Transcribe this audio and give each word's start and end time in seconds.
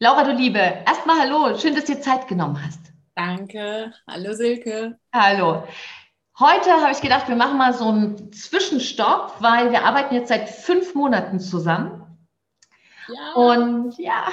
Laura, 0.00 0.22
du 0.22 0.32
Liebe, 0.32 0.60
erstmal 0.86 1.18
hallo, 1.18 1.58
schön, 1.58 1.74
dass 1.74 1.86
du 1.86 1.96
dir 1.96 2.00
Zeit 2.00 2.28
genommen 2.28 2.64
hast. 2.64 2.78
Danke, 3.16 3.92
hallo 4.06 4.32
Silke. 4.32 4.96
Hallo. 5.12 5.64
Heute 6.38 6.70
habe 6.70 6.92
ich 6.92 7.00
gedacht, 7.00 7.26
wir 7.26 7.34
machen 7.34 7.58
mal 7.58 7.74
so 7.74 7.88
einen 7.88 8.32
Zwischenstopp, 8.32 9.34
weil 9.40 9.72
wir 9.72 9.84
arbeiten 9.84 10.14
jetzt 10.14 10.28
seit 10.28 10.50
fünf 10.50 10.94
Monaten 10.94 11.40
zusammen. 11.40 12.16
Ja. 13.08 13.32
Und 13.32 13.98
ja, 13.98 14.28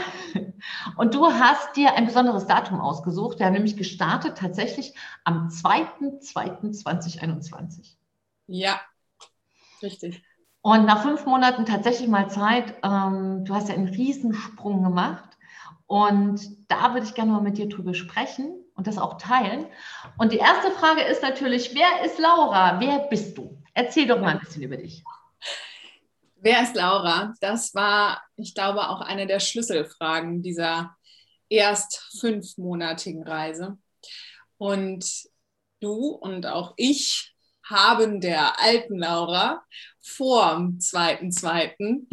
und 0.97 1.15
du 1.15 1.25
hast 1.25 1.75
dir 1.75 1.95
ein 1.95 2.05
besonderes 2.05 2.45
Datum 2.45 2.79
ausgesucht. 2.79 3.39
Wir 3.39 3.47
haben 3.47 3.53
nämlich 3.53 3.75
gestartet 3.75 4.37
tatsächlich 4.37 4.93
am 5.23 5.47
2.2.2021. 5.47 7.95
Ja, 8.45 8.79
richtig. 9.81 10.21
Und 10.61 10.85
nach 10.85 11.01
fünf 11.01 11.25
Monaten 11.25 11.65
tatsächlich 11.65 12.07
mal 12.07 12.29
Zeit, 12.29 12.75
ähm, 12.83 13.45
du 13.45 13.55
hast 13.55 13.69
ja 13.69 13.73
einen 13.73 13.87
Riesensprung 13.87 14.83
gemacht. 14.83 15.34
Und 15.87 16.41
da 16.67 16.93
würde 16.93 17.05
ich 17.05 17.13
gerne 17.13 17.31
mal 17.31 17.41
mit 17.41 17.57
dir 17.57 17.69
drüber 17.69 17.93
sprechen 17.93 18.63
und 18.75 18.87
das 18.87 18.97
auch 18.97 19.17
teilen. 19.17 19.67
Und 20.17 20.31
die 20.31 20.37
erste 20.37 20.71
Frage 20.71 21.01
ist 21.01 21.21
natürlich, 21.21 21.75
wer 21.75 22.05
ist 22.05 22.19
Laura? 22.19 22.79
Wer 22.79 22.99
bist 23.09 23.37
du? 23.37 23.61
Erzähl 23.73 24.07
doch 24.07 24.19
mal 24.19 24.29
ein 24.29 24.39
bisschen 24.39 24.63
über 24.63 24.77
dich. 24.77 25.03
Wer 26.37 26.63
ist 26.63 26.75
Laura? 26.75 27.33
Das 27.39 27.73
war, 27.75 28.21
ich 28.35 28.53
glaube, 28.53 28.89
auch 28.89 29.01
eine 29.01 29.27
der 29.27 29.39
Schlüsselfragen 29.39 30.41
dieser 30.41 30.95
erst 31.49 32.17
fünfmonatigen 32.19 33.23
Reise. 33.23 33.77
Und 34.57 35.05
du 35.79 36.09
und 36.09 36.45
auch 36.45 36.73
ich 36.77 37.35
haben 37.63 38.21
der 38.21 38.59
alten 38.59 38.97
Laura 38.97 39.63
vor 40.01 40.55
dem 40.55 40.79
zweiten, 40.79 41.31
zweiten 41.31 42.07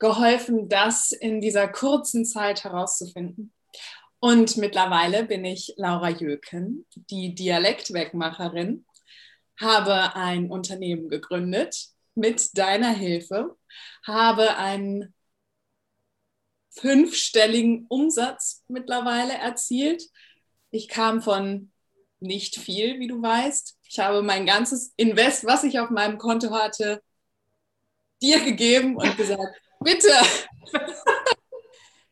geholfen, 0.00 0.68
das 0.68 1.12
in 1.12 1.40
dieser 1.40 1.68
kurzen 1.68 2.24
Zeit 2.24 2.64
herauszufinden. 2.64 3.52
Und 4.18 4.56
mittlerweile 4.56 5.24
bin 5.24 5.44
ich 5.44 5.74
Laura 5.76 6.10
Jöken, 6.10 6.84
die 6.94 7.34
Dialektwegmacherin, 7.34 8.84
habe 9.60 10.14
ein 10.16 10.50
Unternehmen 10.50 11.08
gegründet 11.08 11.88
mit 12.14 12.58
deiner 12.58 12.90
Hilfe, 12.90 13.56
habe 14.04 14.56
einen 14.56 15.14
fünfstelligen 16.70 17.86
Umsatz 17.88 18.64
mittlerweile 18.68 19.34
erzielt. 19.34 20.04
Ich 20.70 20.88
kam 20.88 21.20
von 21.22 21.72
nicht 22.20 22.56
viel, 22.56 23.00
wie 23.00 23.08
du 23.08 23.20
weißt. 23.20 23.78
Ich 23.84 23.98
habe 23.98 24.22
mein 24.22 24.46
ganzes 24.46 24.92
Invest, 24.96 25.44
was 25.44 25.64
ich 25.64 25.78
auf 25.78 25.90
meinem 25.90 26.18
Konto 26.18 26.50
hatte, 26.52 27.02
dir 28.22 28.40
gegeben 28.40 28.96
und 28.96 29.16
gesagt, 29.16 29.54
bitte, 29.80 30.12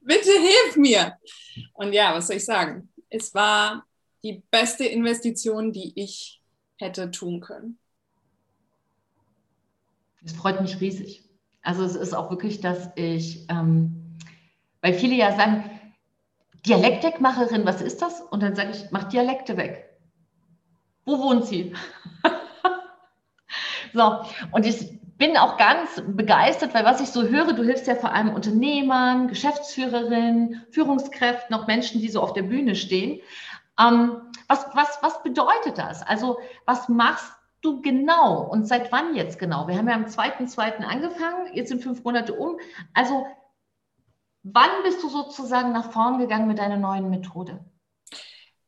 bitte 0.01 0.31
hilf 0.31 0.77
mir. 0.77 1.17
Und 1.75 1.93
ja, 1.93 2.15
was 2.15 2.27
soll 2.27 2.37
ich 2.37 2.45
sagen? 2.45 2.93
Es 3.11 3.35
war 3.35 3.87
die 4.23 4.43
beste 4.51 4.85
Investition, 4.85 5.73
die 5.73 5.93
ich 5.95 6.43
hätte 6.77 7.11
tun 7.11 7.41
können. 7.41 7.79
Es 10.25 10.33
freut 10.33 10.61
mich 10.61 10.81
riesig. 10.81 11.25
Also 11.63 11.85
es 11.85 11.95
ist 11.95 12.15
auch 12.15 12.31
wirklich, 12.31 12.61
dass 12.61 12.91
ich, 12.97 13.47
ähm, 13.49 14.17
weil 14.81 14.95
viele 14.95 15.15
ja 15.15 15.37
sagen, 15.37 15.71
Dialektwegmacherin, 16.67 17.65
was 17.65 17.81
ist 17.81 18.03
das? 18.03 18.21
Und 18.21 18.43
dann 18.43 18.57
sage 18.57 18.71
ich, 18.71 18.91
mach 18.91 19.05
Dialekte 19.05 19.57
weg. 19.57 19.97
Wo 21.05 21.19
wohnt 21.19 21.47
sie? 21.47 21.75
so, 23.95 24.21
und 24.51 24.67
ich 24.67 24.99
bin 25.19 25.37
auch 25.37 25.57
ganz 25.57 26.01
begeistert, 26.07 26.75
weil 26.75 26.85
was 26.85 27.01
ich 27.01 27.09
so 27.09 27.25
höre, 27.25 27.53
du 27.53 27.65
hilfst 27.65 27.89
ja 27.89 27.97
vor 27.97 28.13
allem 28.13 28.33
Unternehmern, 28.33 29.27
Geschäftsführerinnen, 29.27 30.65
Führungskräften, 30.71 31.55
auch 31.57 31.67
Menschen, 31.67 32.01
die 32.01 32.09
so 32.09 32.23
auf 32.23 32.33
der 32.33 32.45
Bühne 32.45 32.77
stehen. 32.77 33.21
Ähm, 33.79 34.23
was, 34.47 34.67
was, 34.75 34.99
was 35.03 35.23
bedeutet 35.25 35.77
das? 35.77 36.03
Also 36.03 36.39
was 36.67 36.89
machst 36.89 37.33
du 37.61 37.83
genau 37.83 38.43
und 38.43 38.67
seit 38.69 38.93
wann 38.93 39.17
jetzt 39.17 39.41
genau? 39.41 39.67
Wir 39.67 39.77
haben 39.77 39.89
ja 39.89 39.95
am 39.95 40.07
2.2. 40.07 40.85
angefangen, 40.85 41.53
jetzt 41.53 41.69
sind 41.69 41.83
fünf 41.83 42.05
Monate 42.05 42.35
um. 42.35 42.57
Also 42.95 43.27
wann 44.45 44.71
bist 44.85 45.03
du 45.03 45.09
sozusagen 45.09 45.73
nach 45.73 45.91
vorn 45.91 46.19
gegangen 46.19 46.47
mit 46.47 46.61
deiner 46.61 46.77
neuen 46.77 47.11
Methode? 47.11 47.65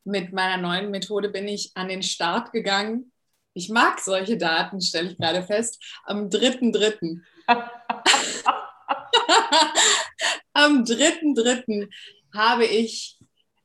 Mit 0.02 0.32
meiner 0.32 0.56
neuen 0.60 0.90
Methode 0.90 1.28
bin 1.28 1.46
ich 1.46 1.70
an 1.76 1.86
den 1.86 2.02
Start 2.02 2.50
gegangen 2.50 3.09
ich 3.54 3.68
mag 3.68 4.00
solche 4.00 4.36
Daten, 4.36 4.80
stelle 4.80 5.10
ich 5.10 5.18
gerade 5.18 5.42
fest. 5.42 5.82
Am 6.04 6.28
3.3. 6.28 7.20
Am 10.52 10.84
3.3. 10.84 11.88
habe 12.34 12.66
ich 12.66 13.18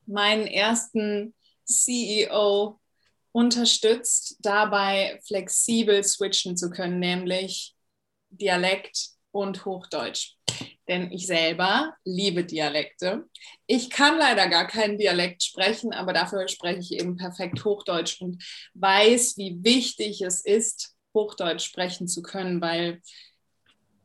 meinen 0.06 0.46
ersten 0.46 1.34
CEO 1.64 2.80
unterstützt, 3.32 4.36
dabei 4.40 5.20
flexibel 5.26 6.02
switchen 6.02 6.56
zu 6.56 6.70
können, 6.70 7.00
nämlich 7.00 7.74
Dialekt 8.30 9.10
und 9.30 9.64
Hochdeutsch 9.64 10.36
denn 10.88 11.10
ich 11.10 11.26
selber 11.26 11.94
liebe 12.04 12.44
Dialekte. 12.44 13.28
Ich 13.66 13.90
kann 13.90 14.18
leider 14.18 14.48
gar 14.48 14.66
keinen 14.66 14.98
Dialekt 14.98 15.42
sprechen, 15.42 15.92
aber 15.92 16.12
dafür 16.12 16.48
spreche 16.48 16.80
ich 16.80 16.92
eben 16.92 17.16
perfekt 17.16 17.64
Hochdeutsch 17.64 18.20
und 18.20 18.42
weiß, 18.74 19.36
wie 19.36 19.62
wichtig 19.62 20.22
es 20.22 20.44
ist, 20.44 20.94
Hochdeutsch 21.14 21.64
sprechen 21.64 22.08
zu 22.08 22.22
können, 22.22 22.60
weil 22.60 23.00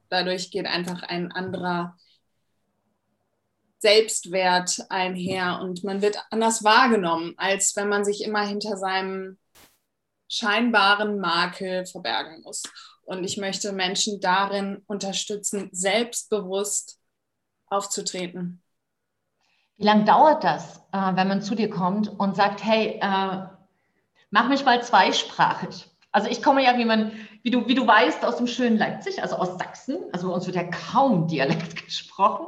dadurch 0.10 0.52
geht 0.52 0.66
einfach 0.66 1.04
ein 1.04 1.32
anderer 1.32 1.98
Selbstwert 3.80 4.86
einher 4.90 5.60
und 5.62 5.84
man 5.84 6.02
wird 6.02 6.18
anders 6.30 6.64
wahrgenommen, 6.64 7.34
als 7.38 7.76
wenn 7.76 7.90
man 7.90 8.06
sich 8.06 8.24
immer 8.24 8.46
hinter 8.46 8.78
seinem 8.78 9.40
scheinbaren 10.30 11.20
Makel 11.20 11.86
verbergen 11.86 12.42
muss. 12.42 12.64
Und 13.12 13.26
ich 13.26 13.36
möchte 13.36 13.74
Menschen 13.74 14.22
darin 14.22 14.84
unterstützen, 14.88 15.68
selbstbewusst 15.74 16.98
aufzutreten. 17.68 18.64
Wie 19.76 19.84
lange 19.84 20.06
dauert 20.06 20.46
das, 20.46 20.78
äh, 20.94 21.16
wenn 21.16 21.28
man 21.28 21.42
zu 21.42 21.54
dir 21.54 21.70
kommt 21.70 22.08
und 22.08 22.38
sagt, 22.38 22.64
hey, 22.64 23.02
äh, 23.02 23.48
mach 24.30 24.48
mich 24.48 24.64
mal 24.64 24.82
zweisprachig? 24.82 25.90
Also 26.14 26.30
ich 26.30 26.42
komme 26.42 26.64
ja, 26.64 26.78
wie, 26.78 26.86
man, 26.86 27.12
wie, 27.44 27.52
du, 27.52 27.68
wie 27.68 27.76
du 27.76 27.86
weißt, 27.86 28.24
aus 28.24 28.38
dem 28.38 28.48
schönen 28.48 28.78
Leipzig, 28.78 29.22
also 29.22 29.36
aus 29.36 29.58
Sachsen. 29.58 29.98
Also 30.14 30.30
bei 30.30 30.34
uns 30.34 30.46
wird 30.46 30.56
ja 30.56 30.64
kaum 30.64 31.28
Dialekt 31.28 31.86
gesprochen. 31.86 32.46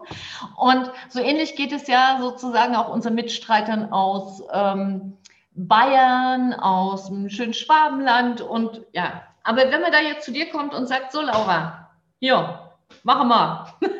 Und 0.56 0.90
so 1.09 1.19
ähnlich 1.19 1.57
geht 1.57 1.73
es 1.73 1.88
ja 1.88 2.19
sozusagen 2.22 2.73
auch 2.78 2.88
unseren 2.88 3.16
Mitstreitern 3.16 3.91
aus 3.91 4.41
ähm, 4.53 5.18
Bayern, 5.56 6.53
aus 6.53 7.07
dem 7.07 7.29
schönen 7.29 7.53
Schwabenland 7.53 8.40
und 8.40 8.85
ja, 8.94 9.23
aber 9.43 9.71
wenn 9.71 9.81
man 9.81 9.91
da 9.91 10.01
jetzt 10.01 10.25
zu 10.25 10.31
dir 10.31 10.49
kommt 10.49 10.73
und 10.73 10.87
sagt, 10.87 11.11
so 11.11 11.21
Laura, 11.21 11.91
hier, 12.19 12.71
mach 13.03 13.23
mal. 13.23 13.73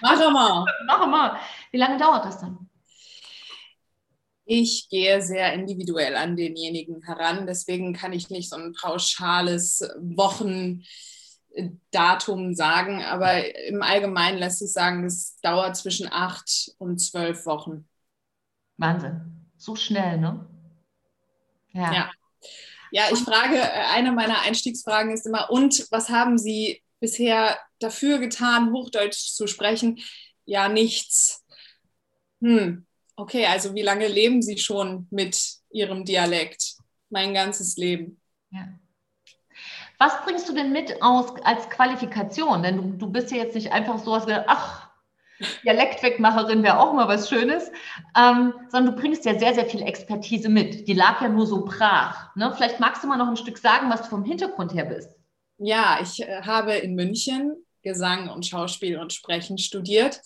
Mach 0.00 0.30
mal. 0.30 0.64
mach 0.86 1.06
mal. 1.06 1.38
Wie 1.70 1.78
lange 1.78 1.98
dauert 1.98 2.24
das 2.24 2.38
dann? 2.38 2.70
Ich 4.44 4.88
gehe 4.88 5.20
sehr 5.22 5.52
individuell 5.52 6.16
an 6.16 6.34
denjenigen 6.36 7.02
heran. 7.02 7.46
Deswegen 7.46 7.92
kann 7.92 8.12
ich 8.12 8.28
nicht 8.30 8.50
so 8.50 8.56
ein 8.56 8.72
pauschales 8.72 9.88
Wochendatum 9.98 12.54
sagen. 12.54 13.02
Aber 13.02 13.44
im 13.66 13.82
Allgemeinen 13.82 14.38
lässt 14.38 14.60
sich 14.60 14.72
sagen, 14.72 15.04
es 15.04 15.38
dauert 15.40 15.76
zwischen 15.76 16.08
acht 16.10 16.72
und 16.78 16.98
zwölf 16.98 17.46
Wochen. 17.46 17.86
Wahnsinn. 18.78 19.20
So 19.56 19.76
schnell, 19.76 20.18
ne? 20.18 20.44
Ja. 21.72 21.92
ja. 21.92 22.10
Ja, 22.92 23.04
ich 23.10 23.20
frage, 23.20 23.56
äh, 23.56 23.86
eine 23.94 24.12
meiner 24.12 24.42
Einstiegsfragen 24.42 25.12
ist 25.12 25.26
immer, 25.26 25.50
und 25.50 25.86
was 25.90 26.10
haben 26.10 26.36
Sie 26.36 26.82
bisher 27.00 27.58
dafür 27.78 28.18
getan, 28.18 28.70
Hochdeutsch 28.70 29.32
zu 29.32 29.46
sprechen? 29.46 30.00
Ja, 30.44 30.68
nichts. 30.68 31.42
Hm, 32.42 32.86
okay, 33.16 33.46
also 33.46 33.74
wie 33.74 33.82
lange 33.82 34.08
leben 34.08 34.42
Sie 34.42 34.58
schon 34.58 35.08
mit 35.10 35.42
Ihrem 35.70 36.04
Dialekt? 36.04 36.74
Mein 37.08 37.32
ganzes 37.32 37.78
Leben. 37.78 38.20
Ja. 38.50 38.68
Was 39.98 40.22
bringst 40.24 40.48
du 40.50 40.52
denn 40.52 40.72
mit 40.72 41.00
aus, 41.00 41.32
als 41.44 41.70
Qualifikation? 41.70 42.62
Denn 42.62 42.76
du, 42.76 42.98
du 42.98 43.10
bist 43.10 43.30
ja 43.30 43.38
jetzt 43.38 43.54
nicht 43.54 43.72
einfach 43.72 44.00
so, 44.00 44.18
dass 44.18 44.44
ach, 44.48 44.90
Dialektwegmacherin 45.64 46.62
wäre 46.62 46.78
auch 46.78 46.92
mal 46.92 47.08
was 47.08 47.28
Schönes, 47.28 47.70
ähm, 48.16 48.54
sondern 48.68 48.94
du 48.94 49.00
bringst 49.00 49.24
ja 49.24 49.38
sehr, 49.38 49.54
sehr 49.54 49.66
viel 49.66 49.82
Expertise 49.82 50.48
mit. 50.48 50.88
Die 50.88 50.94
lag 50.94 51.20
ja 51.20 51.28
nur 51.28 51.46
so 51.46 51.64
brach. 51.64 52.34
Ne? 52.36 52.52
Vielleicht 52.54 52.80
magst 52.80 53.02
du 53.02 53.08
mal 53.08 53.16
noch 53.16 53.28
ein 53.28 53.36
Stück 53.36 53.58
sagen, 53.58 53.90
was 53.90 54.02
du 54.02 54.08
vom 54.08 54.24
Hintergrund 54.24 54.74
her 54.74 54.84
bist. 54.84 55.10
Ja, 55.58 55.98
ich 56.02 56.22
äh, 56.22 56.42
habe 56.42 56.74
in 56.74 56.94
München 56.94 57.64
Gesang 57.82 58.28
und 58.28 58.46
Schauspiel 58.46 58.98
und 58.98 59.12
Sprechen 59.12 59.58
studiert 59.58 60.20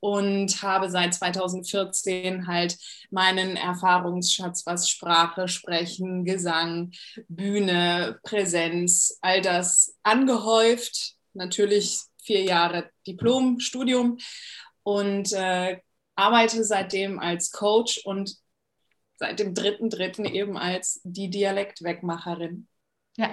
und 0.00 0.62
habe 0.62 0.90
seit 0.90 1.14
2014 1.14 2.46
halt 2.46 2.76
meinen 3.10 3.56
Erfahrungsschatz, 3.56 4.66
was 4.66 4.88
Sprache, 4.88 5.46
Sprechen, 5.46 6.24
Gesang, 6.24 6.92
Bühne, 7.28 8.18
Präsenz, 8.22 9.18
all 9.20 9.40
das 9.40 9.96
angehäuft. 10.02 11.14
Natürlich 11.34 12.00
vier 12.30 12.44
Jahre 12.44 12.88
Diplom, 13.08 13.58
Studium 13.58 14.18
und 14.84 15.32
äh, 15.32 15.80
arbeite 16.14 16.62
seitdem 16.62 17.18
als 17.18 17.50
Coach 17.50 18.02
und 18.04 18.36
seit 19.16 19.40
dem 19.40 19.52
dritten 19.52 19.90
dritten 19.90 20.24
eben 20.26 20.56
als 20.56 21.00
die 21.02 21.28
Dialektwegmacherin. 21.28 22.68
Ja, 23.16 23.30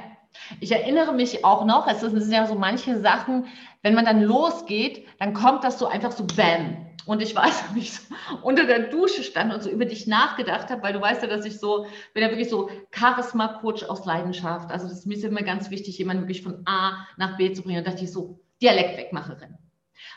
ich 0.60 0.72
erinnere 0.72 1.14
mich 1.14 1.46
auch 1.46 1.64
noch, 1.66 1.88
es 1.88 2.02
sind 2.02 2.32
ja 2.32 2.48
so 2.48 2.56
manche 2.56 3.00
Sachen, 3.00 3.46
wenn 3.84 3.94
man 3.94 4.04
dann 4.04 4.24
losgeht, 4.24 5.08
dann 5.20 5.36
kommt 5.36 5.64
das 5.64 5.78
so 5.78 5.86
einfach 5.86 6.12
so 6.12 6.26
Bam. 6.26 6.88
Und 7.06 7.22
ich 7.22 7.36
weiß, 7.36 7.76
wie 7.76 7.82
ich 7.82 7.94
so 7.94 8.02
unter 8.42 8.66
der 8.66 8.88
Dusche 8.90 9.22
stand 9.22 9.54
und 9.54 9.62
so 9.62 9.70
über 9.70 9.86
dich 9.86 10.08
nachgedacht 10.08 10.72
habe, 10.72 10.82
weil 10.82 10.94
du 10.94 11.02
weißt 11.02 11.22
ja, 11.22 11.28
dass 11.28 11.46
ich 11.46 11.60
so, 11.60 11.86
bin 12.16 12.24
ja 12.24 12.30
wirklich 12.30 12.50
so 12.50 12.72
Charisma-Coach 12.92 13.84
aus 13.84 14.06
Leidenschaft. 14.06 14.72
Also 14.72 14.88
das 14.88 15.00
ist 15.00 15.06
mir 15.06 15.24
immer 15.24 15.44
ganz 15.44 15.70
wichtig, 15.70 16.00
jemanden 16.00 16.24
wirklich 16.24 16.42
von 16.42 16.64
A 16.66 17.06
nach 17.16 17.38
B 17.38 17.54
zu 17.54 17.62
bringen. 17.62 17.78
Und 17.78 17.88
dachte 17.88 18.04
ich 18.04 18.12
so, 18.12 18.40
Dialektwegmacherin. 18.62 19.58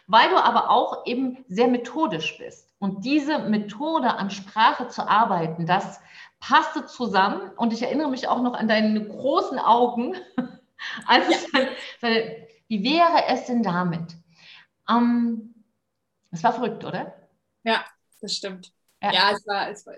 Weil 0.06 0.30
du 0.30 0.36
aber 0.36 0.70
auch 0.70 1.06
eben 1.06 1.44
sehr 1.48 1.68
methodisch 1.68 2.38
bist. 2.38 2.68
Und 2.78 3.04
diese 3.04 3.38
Methode 3.38 4.14
an 4.14 4.30
Sprache 4.30 4.88
zu 4.88 5.06
arbeiten, 5.06 5.66
das 5.66 6.00
passte 6.40 6.86
zusammen. 6.86 7.50
Und 7.56 7.72
ich 7.72 7.82
erinnere 7.82 8.08
mich 8.08 8.26
auch 8.26 8.42
noch 8.42 8.54
an 8.54 8.68
deine 8.68 9.06
großen 9.06 9.58
Augen, 9.58 10.16
als 11.06 11.28
ja. 11.28 11.36
ich 11.36 11.52
dann, 12.00 12.20
wie 12.68 12.82
wäre 12.82 13.26
es 13.28 13.46
denn 13.46 13.62
damit? 13.62 14.16
Ähm, 14.88 15.54
das 16.30 16.42
war 16.42 16.52
verrückt, 16.54 16.84
oder? 16.84 17.14
Ja, 17.64 17.84
das 18.20 18.34
stimmt. 18.36 18.72
Ja, 19.02 19.12
ja 19.12 19.30
es, 19.32 19.46
war, 19.46 19.70
es 19.70 19.86
war, 19.86 19.94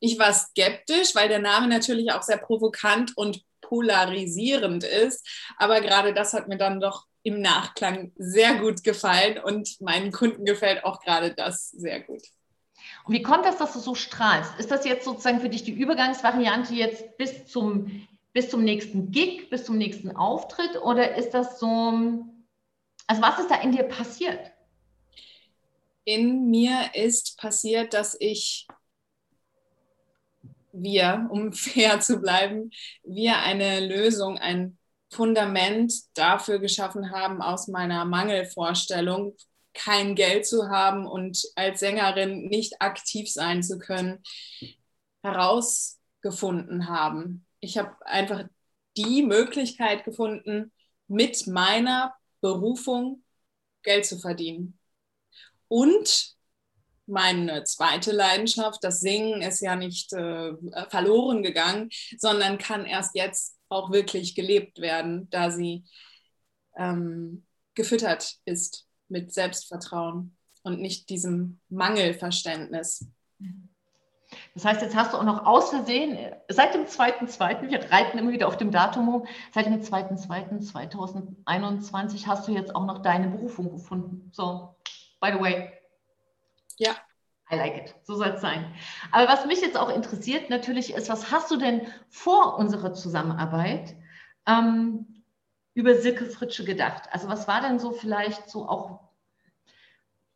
ich 0.00 0.18
war 0.18 0.32
skeptisch, 0.32 1.14
weil 1.14 1.28
der 1.28 1.38
Name 1.38 1.68
natürlich 1.68 2.12
auch 2.12 2.22
sehr 2.22 2.38
provokant 2.38 3.16
und 3.16 3.42
polarisierend 3.60 4.84
ist. 4.84 5.26
Aber 5.56 5.80
gerade 5.80 6.12
das 6.14 6.32
hat 6.32 6.48
mir 6.48 6.58
dann 6.58 6.80
doch 6.80 7.06
im 7.26 7.40
Nachklang 7.40 8.12
sehr 8.16 8.54
gut 8.60 8.84
gefallen 8.84 9.42
und 9.42 9.80
meinen 9.80 10.12
Kunden 10.12 10.44
gefällt 10.44 10.84
auch 10.84 11.00
gerade 11.00 11.34
das 11.34 11.70
sehr 11.70 11.98
gut. 12.00 12.22
Und 13.04 13.14
wie 13.14 13.22
kommt 13.22 13.44
das, 13.44 13.58
dass 13.58 13.72
du 13.72 13.80
so 13.80 13.96
strahlst? 13.96 14.52
Ist 14.60 14.70
das 14.70 14.84
jetzt 14.84 15.04
sozusagen 15.04 15.40
für 15.40 15.48
dich 15.48 15.64
die 15.64 15.72
Übergangsvariante 15.72 16.72
jetzt 16.74 17.16
bis 17.16 17.48
zum, 17.48 18.06
bis 18.32 18.48
zum 18.48 18.62
nächsten 18.62 19.10
Gig, 19.10 19.50
bis 19.50 19.64
zum 19.64 19.76
nächsten 19.76 20.14
Auftritt? 20.14 20.80
Oder 20.80 21.16
ist 21.16 21.30
das 21.30 21.58
so, 21.58 21.66
also 23.08 23.22
was 23.22 23.40
ist 23.40 23.50
da 23.50 23.56
in 23.56 23.72
dir 23.72 23.82
passiert? 23.82 24.52
In 26.04 26.48
mir 26.48 26.90
ist 26.94 27.38
passiert, 27.38 27.92
dass 27.92 28.16
ich, 28.20 28.68
wir, 30.72 31.26
um 31.32 31.52
fair 31.52 31.98
zu 31.98 32.20
bleiben, 32.20 32.70
wir 33.02 33.38
eine 33.38 33.80
Lösung, 33.80 34.38
ein 34.38 34.78
Fundament 35.10 35.92
dafür 36.14 36.58
geschaffen 36.58 37.10
haben, 37.10 37.40
aus 37.42 37.68
meiner 37.68 38.04
Mangelvorstellung 38.04 39.36
kein 39.72 40.14
Geld 40.14 40.46
zu 40.46 40.68
haben 40.68 41.06
und 41.06 41.42
als 41.54 41.80
Sängerin 41.80 42.48
nicht 42.48 42.80
aktiv 42.80 43.30
sein 43.30 43.62
zu 43.62 43.78
können, 43.78 44.22
herausgefunden 45.22 46.88
haben. 46.88 47.46
Ich 47.60 47.78
habe 47.78 47.94
einfach 48.06 48.44
die 48.96 49.22
Möglichkeit 49.22 50.04
gefunden, 50.04 50.72
mit 51.08 51.46
meiner 51.46 52.14
Berufung 52.40 53.22
Geld 53.82 54.06
zu 54.06 54.18
verdienen. 54.18 54.78
Und 55.68 56.35
meine 57.06 57.64
zweite 57.64 58.12
Leidenschaft, 58.12 58.82
das 58.82 59.00
Singen, 59.00 59.42
ist 59.42 59.60
ja 59.60 59.76
nicht 59.76 60.12
äh, 60.12 60.54
verloren 60.88 61.42
gegangen, 61.42 61.90
sondern 62.18 62.58
kann 62.58 62.84
erst 62.84 63.14
jetzt 63.14 63.56
auch 63.68 63.90
wirklich 63.90 64.34
gelebt 64.34 64.80
werden, 64.80 65.28
da 65.30 65.50
sie 65.50 65.84
ähm, 66.76 67.44
gefüttert 67.74 68.36
ist 68.44 68.86
mit 69.08 69.32
Selbstvertrauen 69.32 70.36
und 70.62 70.80
nicht 70.80 71.08
diesem 71.10 71.60
Mangelverständnis. 71.68 73.06
Das 74.54 74.64
heißt, 74.64 74.82
jetzt 74.82 74.96
hast 74.96 75.12
du 75.12 75.18
auch 75.18 75.24
noch 75.24 75.46
aus 75.46 75.70
Versehen, 75.70 76.18
seit 76.48 76.74
dem 76.74 76.86
2.2., 76.86 77.70
wir 77.70 77.92
reiten 77.92 78.18
immer 78.18 78.32
wieder 78.32 78.48
auf 78.48 78.56
dem 78.56 78.72
Datum 78.72 79.08
rum, 79.08 79.24
seit 79.54 79.66
dem 79.66 79.80
2.2.2021 79.80 82.26
hast 82.26 82.48
du 82.48 82.52
jetzt 82.52 82.74
auch 82.74 82.86
noch 82.86 83.02
deine 83.02 83.28
Berufung 83.28 83.70
gefunden. 83.70 84.32
So, 84.32 84.74
by 85.20 85.30
the 85.32 85.40
way. 85.40 85.70
Ja. 86.76 86.96
I 87.50 87.54
like 87.54 87.76
it. 87.76 87.94
So 88.02 88.16
soll 88.16 88.28
es 88.28 88.40
sein. 88.40 88.74
Aber 89.12 89.28
was 89.28 89.46
mich 89.46 89.60
jetzt 89.60 89.76
auch 89.76 89.88
interessiert 89.88 90.50
natürlich 90.50 90.92
ist, 90.94 91.08
was 91.08 91.30
hast 91.30 91.50
du 91.50 91.56
denn 91.56 91.86
vor 92.08 92.58
unserer 92.58 92.92
Zusammenarbeit 92.92 93.94
ähm, 94.46 95.22
über 95.74 95.94
Silke 95.94 96.26
Fritsche 96.26 96.64
gedacht? 96.64 97.08
Also 97.12 97.28
was 97.28 97.46
war 97.46 97.60
denn 97.60 97.78
so 97.78 97.92
vielleicht 97.92 98.50
so 98.50 98.68
auch 98.68 99.00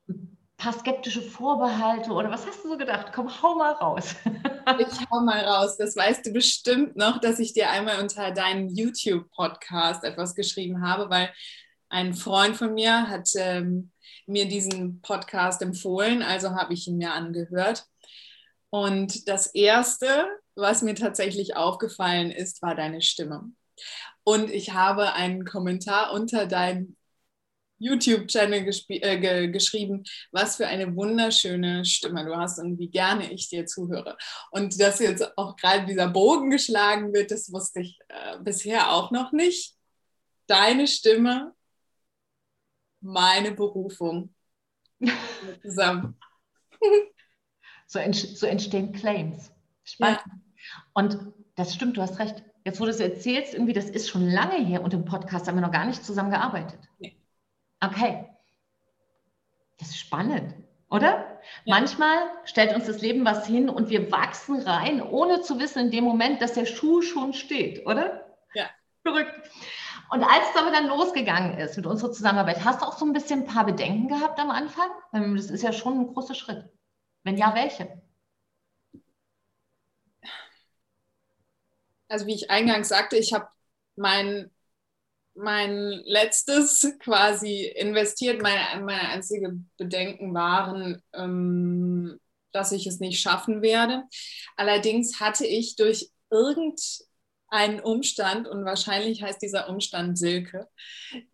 ein 0.08 0.38
paar 0.56 0.72
skeptische 0.72 1.22
Vorbehalte 1.22 2.12
oder 2.12 2.30
was 2.30 2.46
hast 2.46 2.64
du 2.64 2.68
so 2.68 2.78
gedacht? 2.78 3.12
Komm, 3.12 3.42
hau 3.42 3.56
mal 3.56 3.72
raus. 3.72 4.14
ich 4.78 5.10
hau 5.10 5.20
mal 5.20 5.44
raus. 5.44 5.76
Das 5.78 5.96
weißt 5.96 6.26
du 6.26 6.32
bestimmt 6.32 6.96
noch, 6.96 7.18
dass 7.18 7.40
ich 7.40 7.52
dir 7.54 7.70
einmal 7.70 8.00
unter 8.00 8.30
deinen 8.30 8.68
YouTube-Podcast 8.68 10.04
etwas 10.04 10.36
geschrieben 10.36 10.86
habe, 10.86 11.10
weil 11.10 11.32
ein 11.90 12.14
Freund 12.14 12.56
von 12.56 12.72
mir 12.74 13.08
hat... 13.08 13.28
Ähm, 13.36 13.90
mir 14.30 14.48
diesen 14.48 15.02
Podcast 15.02 15.60
empfohlen, 15.60 16.22
also 16.22 16.54
habe 16.54 16.72
ich 16.72 16.86
ihn 16.86 16.96
mir 16.96 17.12
angehört. 17.12 17.84
Und 18.70 19.28
das 19.28 19.48
Erste, 19.48 20.26
was 20.54 20.82
mir 20.82 20.94
tatsächlich 20.94 21.56
aufgefallen 21.56 22.30
ist, 22.30 22.62
war 22.62 22.74
deine 22.74 23.02
Stimme. 23.02 23.50
Und 24.22 24.50
ich 24.50 24.72
habe 24.72 25.12
einen 25.14 25.44
Kommentar 25.44 26.12
unter 26.12 26.46
deinem 26.46 26.96
YouTube-Channel 27.78 28.68
äh, 28.88 29.18
ge 29.18 29.48
geschrieben, 29.48 30.04
was 30.32 30.56
für 30.56 30.66
eine 30.66 30.94
wunderschöne 30.94 31.84
Stimme 31.86 32.26
du 32.26 32.36
hast 32.36 32.58
und 32.58 32.78
wie 32.78 32.90
gerne 32.90 33.32
ich 33.32 33.48
dir 33.48 33.64
zuhöre. 33.64 34.18
Und 34.50 34.78
dass 34.78 34.98
jetzt 34.98 35.36
auch 35.38 35.56
gerade 35.56 35.86
dieser 35.86 36.08
Bogen 36.08 36.50
geschlagen 36.50 37.14
wird, 37.14 37.30
das 37.30 37.50
wusste 37.50 37.80
ich 37.80 37.98
äh, 38.08 38.38
bisher 38.40 38.92
auch 38.92 39.10
noch 39.10 39.32
nicht. 39.32 39.74
Deine 40.46 40.86
Stimme 40.86 41.54
meine 43.00 43.52
Berufung 43.52 44.34
zusammen. 45.62 46.16
so, 47.86 47.98
ent 47.98 48.16
so, 48.16 48.46
entstehen 48.46 48.92
Claims. 48.92 49.52
Spannend. 49.84 50.20
Ja. 50.26 50.32
Und 50.94 51.18
das 51.56 51.74
stimmt, 51.74 51.96
du 51.96 52.02
hast 52.02 52.18
recht. 52.18 52.42
Jetzt, 52.64 52.80
wo 52.80 52.84
du 52.84 52.90
es 52.90 53.00
erzählst, 53.00 53.54
irgendwie, 53.54 53.72
das 53.72 53.88
ist 53.88 54.10
schon 54.10 54.28
lange 54.28 54.58
her 54.64 54.82
und 54.82 54.92
im 54.92 55.06
Podcast 55.06 55.48
haben 55.48 55.56
wir 55.56 55.62
noch 55.62 55.72
gar 55.72 55.86
nicht 55.86 56.04
zusammen 56.04 56.30
gearbeitet. 56.30 56.78
Nee. 56.98 57.16
Okay. 57.80 58.26
Das 59.78 59.88
ist 59.88 59.98
spannend, 59.98 60.54
oder? 60.90 61.40
Ja. 61.64 61.78
Manchmal 61.78 62.18
stellt 62.44 62.74
uns 62.74 62.84
das 62.84 63.00
Leben 63.00 63.24
was 63.24 63.46
hin 63.46 63.70
und 63.70 63.88
wir 63.88 64.12
wachsen 64.12 64.60
rein, 64.60 65.00
ohne 65.00 65.40
zu 65.40 65.58
wissen 65.58 65.86
in 65.86 65.90
dem 65.90 66.04
Moment, 66.04 66.42
dass 66.42 66.52
der 66.52 66.66
Schuh 66.66 67.00
schon 67.00 67.32
steht, 67.32 67.86
oder? 67.86 68.36
Ja. 68.52 68.68
Verrückt. 69.02 69.50
Und 70.10 70.24
als 70.24 70.50
es 70.50 70.56
aber 70.56 70.72
dann 70.72 70.88
losgegangen 70.88 71.58
ist 71.58 71.76
mit 71.76 71.86
unserer 71.86 72.10
Zusammenarbeit, 72.10 72.64
hast 72.64 72.82
du 72.82 72.86
auch 72.86 72.98
so 72.98 73.04
ein 73.04 73.12
bisschen 73.12 73.40
ein 73.40 73.46
paar 73.46 73.64
Bedenken 73.64 74.08
gehabt 74.08 74.40
am 74.40 74.50
Anfang? 74.50 74.88
Das 75.12 75.50
ist 75.50 75.62
ja 75.62 75.72
schon 75.72 76.00
ein 76.00 76.12
großer 76.12 76.34
Schritt. 76.34 76.68
Wenn 77.22 77.36
ja, 77.36 77.54
welche? 77.54 78.02
Also 82.08 82.26
wie 82.26 82.34
ich 82.34 82.50
eingangs 82.50 82.88
sagte, 82.88 83.16
ich 83.16 83.32
habe 83.32 83.48
mein, 83.94 84.50
mein 85.34 85.78
letztes 86.04 86.92
quasi 86.98 87.66
investiert. 87.66 88.42
Meine, 88.42 88.84
meine 88.84 89.10
einzige 89.10 89.60
Bedenken 89.76 90.34
waren, 90.34 91.00
ähm, 91.14 92.18
dass 92.50 92.72
ich 92.72 92.88
es 92.88 92.98
nicht 92.98 93.20
schaffen 93.20 93.62
werde. 93.62 94.04
Allerdings 94.56 95.20
hatte 95.20 95.46
ich 95.46 95.76
durch 95.76 96.10
irgend 96.30 96.80
einen 97.50 97.80
Umstand, 97.80 98.48
und 98.48 98.64
wahrscheinlich 98.64 99.22
heißt 99.22 99.42
dieser 99.42 99.68
Umstand 99.68 100.16
Silke, 100.16 100.68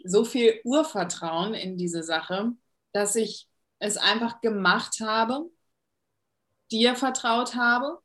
so 0.05 0.25
viel 0.25 0.61
Urvertrauen 0.65 1.55
in 1.55 1.77
diese 1.77 2.03
Sache, 2.03 2.53
dass 2.93 3.15
ich 3.15 3.49
es 3.79 3.99
einfach 3.99 4.41
gemacht 4.41 5.01
habe, 5.01 5.51
dir 6.73 6.97
vertraut 6.97 7.55
habe 7.55 7.99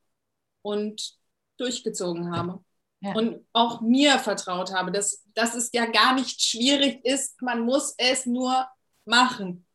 und 0.61 1.13
durchgezogen 1.57 2.35
habe. 2.35 2.63
Ja. 2.99 3.13
Und 3.13 3.47
auch 3.53 3.81
mir 3.81 4.19
vertraut 4.19 4.73
habe, 4.73 4.91
dass, 4.91 5.23
dass 5.33 5.55
es 5.55 5.71
ja 5.73 5.85
gar 5.85 6.13
nicht 6.13 6.39
schwierig 6.41 7.03
ist, 7.03 7.41
man 7.41 7.61
muss 7.61 7.95
es 7.97 8.25
nur 8.27 8.67
machen. 9.05 9.65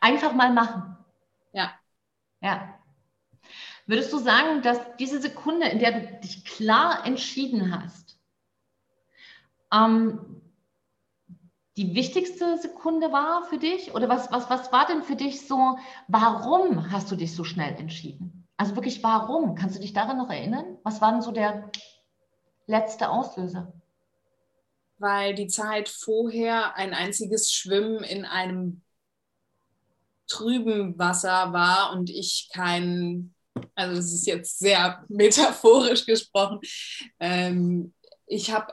Einfach 0.00 0.32
mal 0.34 0.52
machen. 0.52 0.96
Ja. 1.52 1.72
Ja. 2.40 2.79
Würdest 3.90 4.12
du 4.12 4.18
sagen, 4.18 4.62
dass 4.62 4.78
diese 5.00 5.20
Sekunde, 5.20 5.66
in 5.66 5.80
der 5.80 5.90
du 5.90 6.20
dich 6.20 6.44
klar 6.44 7.04
entschieden 7.04 7.76
hast, 7.76 8.16
ähm, 9.72 10.40
die 11.76 11.92
wichtigste 11.96 12.56
Sekunde 12.58 13.10
war 13.10 13.42
für 13.46 13.58
dich? 13.58 13.92
Oder 13.92 14.08
was, 14.08 14.30
was, 14.30 14.48
was 14.48 14.70
war 14.70 14.86
denn 14.86 15.02
für 15.02 15.16
dich 15.16 15.44
so, 15.44 15.76
warum 16.06 16.92
hast 16.92 17.10
du 17.10 17.16
dich 17.16 17.34
so 17.34 17.42
schnell 17.42 17.74
entschieden? 17.74 18.46
Also 18.56 18.76
wirklich, 18.76 19.02
warum? 19.02 19.56
Kannst 19.56 19.74
du 19.74 19.80
dich 19.80 19.92
daran 19.92 20.18
noch 20.18 20.30
erinnern? 20.30 20.78
Was 20.84 21.00
war 21.00 21.10
denn 21.10 21.22
so 21.22 21.32
der 21.32 21.72
letzte 22.68 23.08
Auslöser? 23.08 23.72
Weil 24.98 25.34
die 25.34 25.48
Zeit 25.48 25.88
vorher 25.88 26.76
ein 26.76 26.94
einziges 26.94 27.50
Schwimmen 27.50 28.04
in 28.04 28.24
einem 28.24 28.82
trüben 30.28 30.96
Wasser 30.96 31.52
war 31.52 31.92
und 31.92 32.08
ich 32.08 32.50
kein, 32.52 33.34
also 33.80 33.96
das 33.96 34.12
ist 34.12 34.26
jetzt 34.26 34.58
sehr 34.58 35.04
metaphorisch 35.08 36.04
gesprochen, 36.06 36.60
ähm, 37.18 37.94
ich 38.26 38.52
habe 38.52 38.72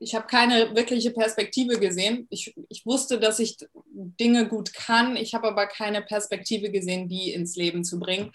ich 0.00 0.14
habe 0.14 0.26
keine 0.26 0.74
wirkliche 0.74 1.12
Perspektive 1.12 1.78
gesehen. 1.78 2.26
Ich, 2.28 2.54
ich 2.68 2.84
wusste, 2.84 3.18
dass 3.18 3.38
ich 3.38 3.56
Dinge 3.86 4.48
gut 4.48 4.74
kann. 4.74 5.16
Ich 5.16 5.34
habe 5.34 5.48
aber 5.48 5.66
keine 5.66 6.02
Perspektive 6.02 6.70
gesehen, 6.70 7.08
die 7.08 7.32
ins 7.32 7.56
Leben 7.56 7.84
zu 7.84 7.98
bringen. 7.98 8.30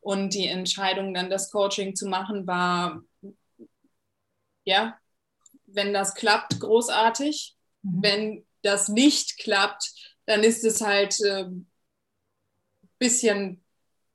Und 0.00 0.32
die 0.32 0.46
Entscheidung, 0.46 1.12
dann 1.12 1.28
das 1.28 1.50
Coaching 1.50 1.94
zu 1.94 2.08
machen, 2.08 2.46
war, 2.46 3.02
ja, 4.64 4.98
wenn 5.66 5.92
das 5.92 6.14
klappt, 6.14 6.58
großartig. 6.58 7.54
Mhm. 7.82 8.02
Wenn 8.02 8.46
das 8.62 8.88
nicht 8.88 9.36
klappt, 9.36 9.92
dann 10.24 10.42
ist 10.42 10.64
es 10.64 10.80
halt 10.80 11.20
ein 11.22 11.68
äh, 12.82 12.86
bisschen 12.98 13.62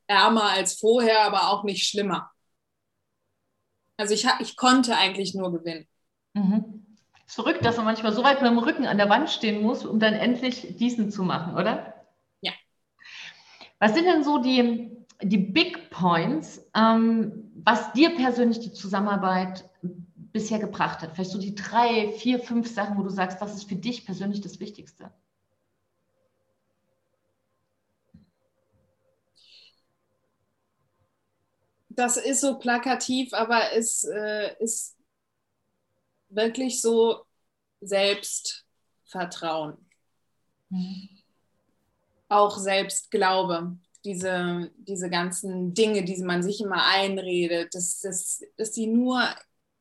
ärmer 0.08 0.52
als 0.52 0.80
vorher, 0.80 1.24
aber 1.24 1.50
auch 1.50 1.64
nicht 1.64 1.88
schlimmer. 1.88 2.32
Also 3.98 4.14
ich, 4.14 4.28
ich 4.40 4.56
konnte 4.56 4.96
eigentlich 4.98 5.34
nur 5.36 5.52
gewinnen. 5.52 5.88
Mhm. 6.34 6.86
Zurück, 7.28 7.60
dass 7.62 7.78
man 7.78 7.86
manchmal 7.86 8.14
so 8.14 8.24
weit 8.24 8.42
mit 8.42 8.52
dem 8.52 8.60
Rücken 8.60 8.86
an 8.86 8.98
der 8.98 9.10
Wand 9.10 9.30
stehen 9.30 9.62
muss, 9.62 9.86
um 9.86 10.00
dann 10.00 10.14
endlich 10.14 10.78
diesen 10.78 11.12
zu 11.12 11.24
machen, 11.24 11.56
oder? 11.56 11.94
Ja. 12.42 12.52
Was 13.80 13.94
sind 13.94 14.06
denn 14.06 14.24
so 14.24 14.38
die, 14.38 14.92
die 15.22 15.38
Big 15.38 15.90
Points, 15.90 16.70
ähm, 16.76 17.52
was 17.56 17.94
dir 17.94 18.16
persönlich 18.16 18.60
die 18.60 18.74
Zusammenarbeit 18.74 19.68
bisher 19.82 20.60
gebracht 20.60 21.02
hat? 21.02 21.14
Vielleicht 21.14 21.32
so 21.32 21.40
die 21.40 21.56
drei, 21.56 22.12
vier, 22.12 22.40
fünf 22.40 22.72
Sachen, 22.72 22.98
wo 22.98 23.04
du 23.04 23.10
sagst, 23.10 23.42
was 23.42 23.56
ist 23.56 23.68
für 23.68 23.76
dich 23.76 24.06
persönlich 24.06 24.42
das 24.42 24.60
Wichtigste? 24.60 25.12
Das 31.96 32.18
ist 32.18 32.42
so 32.42 32.58
plakativ, 32.58 33.34
aber 33.34 33.72
es 33.74 34.04
äh, 34.04 34.56
ist 34.60 34.98
wirklich 36.30 36.82
so 36.82 37.24
Selbstvertrauen. 37.82 39.78
Mhm. 40.70 41.10
Auch 42.28 42.58
Selbstglaube. 42.58 43.78
Diese, 44.04 44.72
diese 44.78 45.10
ganzen 45.10 45.74
Dinge, 45.74 46.04
die 46.04 46.22
man 46.22 46.44
sich 46.44 46.62
immer 46.62 46.86
einredet, 46.86 47.74
dass, 47.74 48.02
dass, 48.02 48.44
dass 48.56 48.72
die 48.72 48.86
nur 48.86 49.28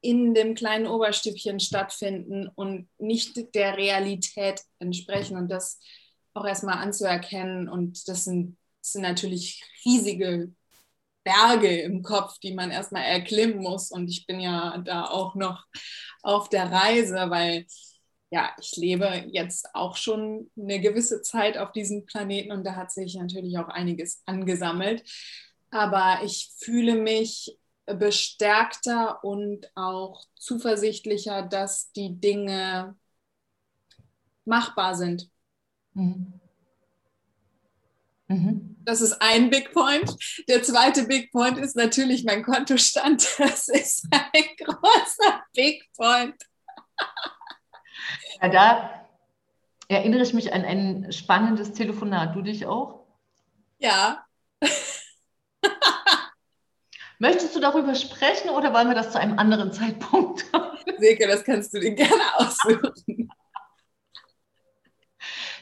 in 0.01 0.33
dem 0.35 0.55
kleinen 0.55 0.87
Oberstückchen 0.87 1.61
stattfinden 1.61 2.49
und 2.55 2.89
nicht 2.99 3.55
der 3.55 3.77
Realität 3.77 4.63
entsprechen 4.79 5.37
und 5.37 5.49
das 5.49 5.79
auch 6.33 6.47
erstmal 6.47 6.79
anzuerkennen. 6.79 7.69
Und 7.69 8.09
das 8.09 8.25
sind, 8.25 8.57
das 8.81 8.93
sind 8.93 9.03
natürlich 9.03 9.63
riesige 9.85 10.53
Berge 11.25 11.81
im 11.81 12.03
Kopf, 12.03 12.39
die 12.39 12.55
man 12.55 12.71
erstmal 12.71 13.05
erklimmen 13.05 13.59
muss. 13.59 13.91
Und 13.91 14.09
ich 14.09 14.27
bin 14.27 14.41
ja 14.41 14.79
da 14.79 15.07
auch 15.07 15.35
noch 15.35 15.65
auf 16.23 16.49
der 16.49 16.71
Reise, 16.71 17.31
weil 17.31 17.67
ja, 18.31 18.51
ich 18.61 18.77
lebe 18.77 19.25
jetzt 19.29 19.69
auch 19.75 19.97
schon 19.97 20.51
eine 20.59 20.81
gewisse 20.81 21.23
Zeit 21.23 21.57
auf 21.57 21.73
diesem 21.73 22.05
Planeten 22.05 22.53
und 22.53 22.65
da 22.65 22.75
hat 22.75 22.91
sich 22.91 23.15
natürlich 23.15 23.59
auch 23.59 23.69
einiges 23.69 24.23
angesammelt. 24.27 25.05
Aber 25.71 26.21
ich 26.25 26.53
fühle 26.59 26.97
mich 26.97 27.57
bestärkter 27.87 29.23
und 29.23 29.71
auch 29.75 30.25
zuversichtlicher, 30.37 31.43
dass 31.43 31.93
die 31.93 32.19
Dinge 32.19 32.97
machbar 34.45 34.95
sind. 34.95 35.31
Mhm. 35.93 36.41
Mhm. 38.29 38.77
Das 38.81 39.01
ist 39.01 39.21
ein 39.21 39.51
Big 39.51 39.73
Point. 39.73 40.17
Der 40.49 40.63
zweite 40.63 41.07
Big 41.07 41.31
Point 41.31 41.59
ist 41.59 41.77
natürlich 41.77 42.25
mein 42.25 42.43
Kontostand. 42.43 43.27
Das 43.39 43.69
ist 43.69 44.07
ein 44.11 44.45
großer 44.59 45.43
Big 45.55 45.85
Point. 45.97 46.37
Ja, 48.41 48.49
da 48.49 49.09
erinnere 49.89 50.23
ich 50.23 50.33
mich 50.33 50.53
an 50.53 50.65
ein 50.65 51.13
spannendes 51.13 51.73
Telefonat. 51.73 52.35
Du 52.35 52.43
dich 52.43 52.67
auch? 52.67 53.07
Ja. 53.79 54.25
Möchtest 57.19 57.55
du 57.55 57.61
darüber 57.61 57.95
sprechen 57.95 58.51
oder 58.51 58.75
wollen 58.75 58.89
wir 58.89 58.95
das 58.95 59.13
zu 59.13 59.21
einem 59.21 59.39
anderen 59.39 59.73
Zeitpunkt? 59.73 60.45
Silke, 60.99 61.27
das 61.27 61.45
kannst 61.45 61.73
du 61.73 61.81
dir 61.81 61.95
gerne 61.95 62.23
aussuchen. 62.37 62.93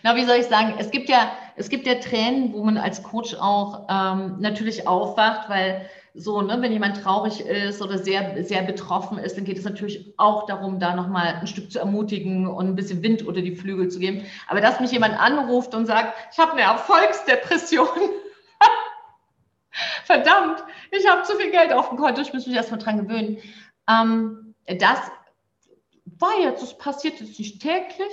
Na, 0.02 0.16
wie 0.16 0.25
soll 0.25 0.37
ich 0.37 0.47
sagen? 0.47 0.75
Es 0.78 0.90
gibt 0.90 1.09
ja, 1.09 1.32
es 1.56 1.68
gibt 1.68 1.87
ja 1.87 1.94
Tränen, 1.94 2.52
wo 2.52 2.64
man 2.64 2.76
als 2.76 3.02
Coach 3.02 3.35
auch 3.35 3.87
ähm, 3.88 4.37
natürlich 4.40 4.88
aufwacht, 4.88 5.49
weil 5.49 5.88
so, 6.14 6.42
ne, 6.42 6.61
wenn 6.61 6.73
jemand 6.73 7.02
traurig 7.02 7.40
ist 7.40 7.80
oder 7.80 7.99
sehr, 7.99 8.44
sehr 8.44 8.62
betroffen 8.62 9.18
ist, 9.18 9.37
dann 9.37 9.44
geht 9.44 9.59
es 9.59 9.64
natürlich 9.64 10.12
auch 10.18 10.47
darum, 10.47 10.78
da 10.78 10.94
nochmal 10.94 11.38
ein 11.40 11.47
Stück 11.47 11.73
zu 11.73 11.78
ermutigen 11.78 12.47
und 12.47 12.66
ein 12.66 12.75
bisschen 12.75 13.02
Wind 13.02 13.23
unter 13.23 13.40
die 13.40 13.56
Flügel 13.56 13.88
zu 13.88 13.99
geben. 13.99 14.26
Aber 14.49 14.61
dass 14.61 14.80
mich 14.80 14.90
jemand 14.90 15.18
anruft 15.18 15.75
und 15.75 15.87
sagt, 15.87 16.14
ich 16.32 16.38
habe 16.38 16.52
eine 16.52 16.62
Erfolgsdepression. 16.62 17.88
Verdammt, 20.04 20.62
ich 20.90 21.09
habe 21.09 21.23
zu 21.23 21.35
viel 21.37 21.50
Geld 21.50 21.73
auf 21.73 21.88
dem 21.88 21.97
Konto, 21.97 22.21
ich 22.21 22.35
muss 22.35 22.47
mich 22.47 22.56
erstmal 22.56 22.80
dran 22.80 23.06
gewöhnen. 23.06 23.38
Ähm, 23.88 24.54
das 24.66 25.00
war 26.04 26.38
jetzt, 26.40 26.62
das 26.62 26.76
passiert 26.76 27.21
jetzt 27.21 27.38
nicht 27.38 27.62
täglich, 27.62 28.12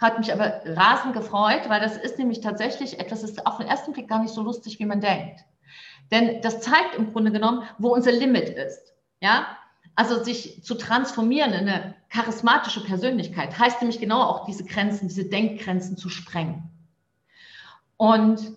hat 0.00 0.18
mich 0.18 0.32
aber 0.32 0.60
rasend 0.64 1.14
gefreut, 1.14 1.68
weil 1.68 1.80
das 1.80 1.96
ist 1.96 2.18
nämlich 2.18 2.40
tatsächlich 2.40 2.98
etwas, 2.98 3.22
das 3.22 3.30
ist 3.30 3.46
auf 3.46 3.58
den 3.58 3.66
ersten 3.66 3.92
Blick 3.92 4.08
gar 4.08 4.20
nicht 4.20 4.34
so 4.34 4.42
lustig, 4.42 4.78
wie 4.78 4.86
man 4.86 5.00
denkt. 5.00 5.40
Denn 6.10 6.40
das 6.42 6.60
zeigt 6.60 6.96
im 6.96 7.12
Grunde 7.12 7.30
genommen, 7.30 7.62
wo 7.78 7.94
unser 7.94 8.12
Limit 8.12 8.48
ist. 8.48 8.94
Ja, 9.20 9.46
also 9.94 10.22
sich 10.22 10.64
zu 10.64 10.74
transformieren 10.74 11.52
in 11.52 11.68
eine 11.68 11.94
charismatische 12.08 12.82
Persönlichkeit 12.82 13.58
heißt 13.58 13.80
nämlich 13.80 14.00
genau 14.00 14.22
auch 14.22 14.46
diese 14.46 14.64
Grenzen, 14.64 15.08
diese 15.08 15.24
Denkgrenzen 15.24 15.96
zu 15.96 16.08
sprengen. 16.08 16.70
Und 17.96 18.56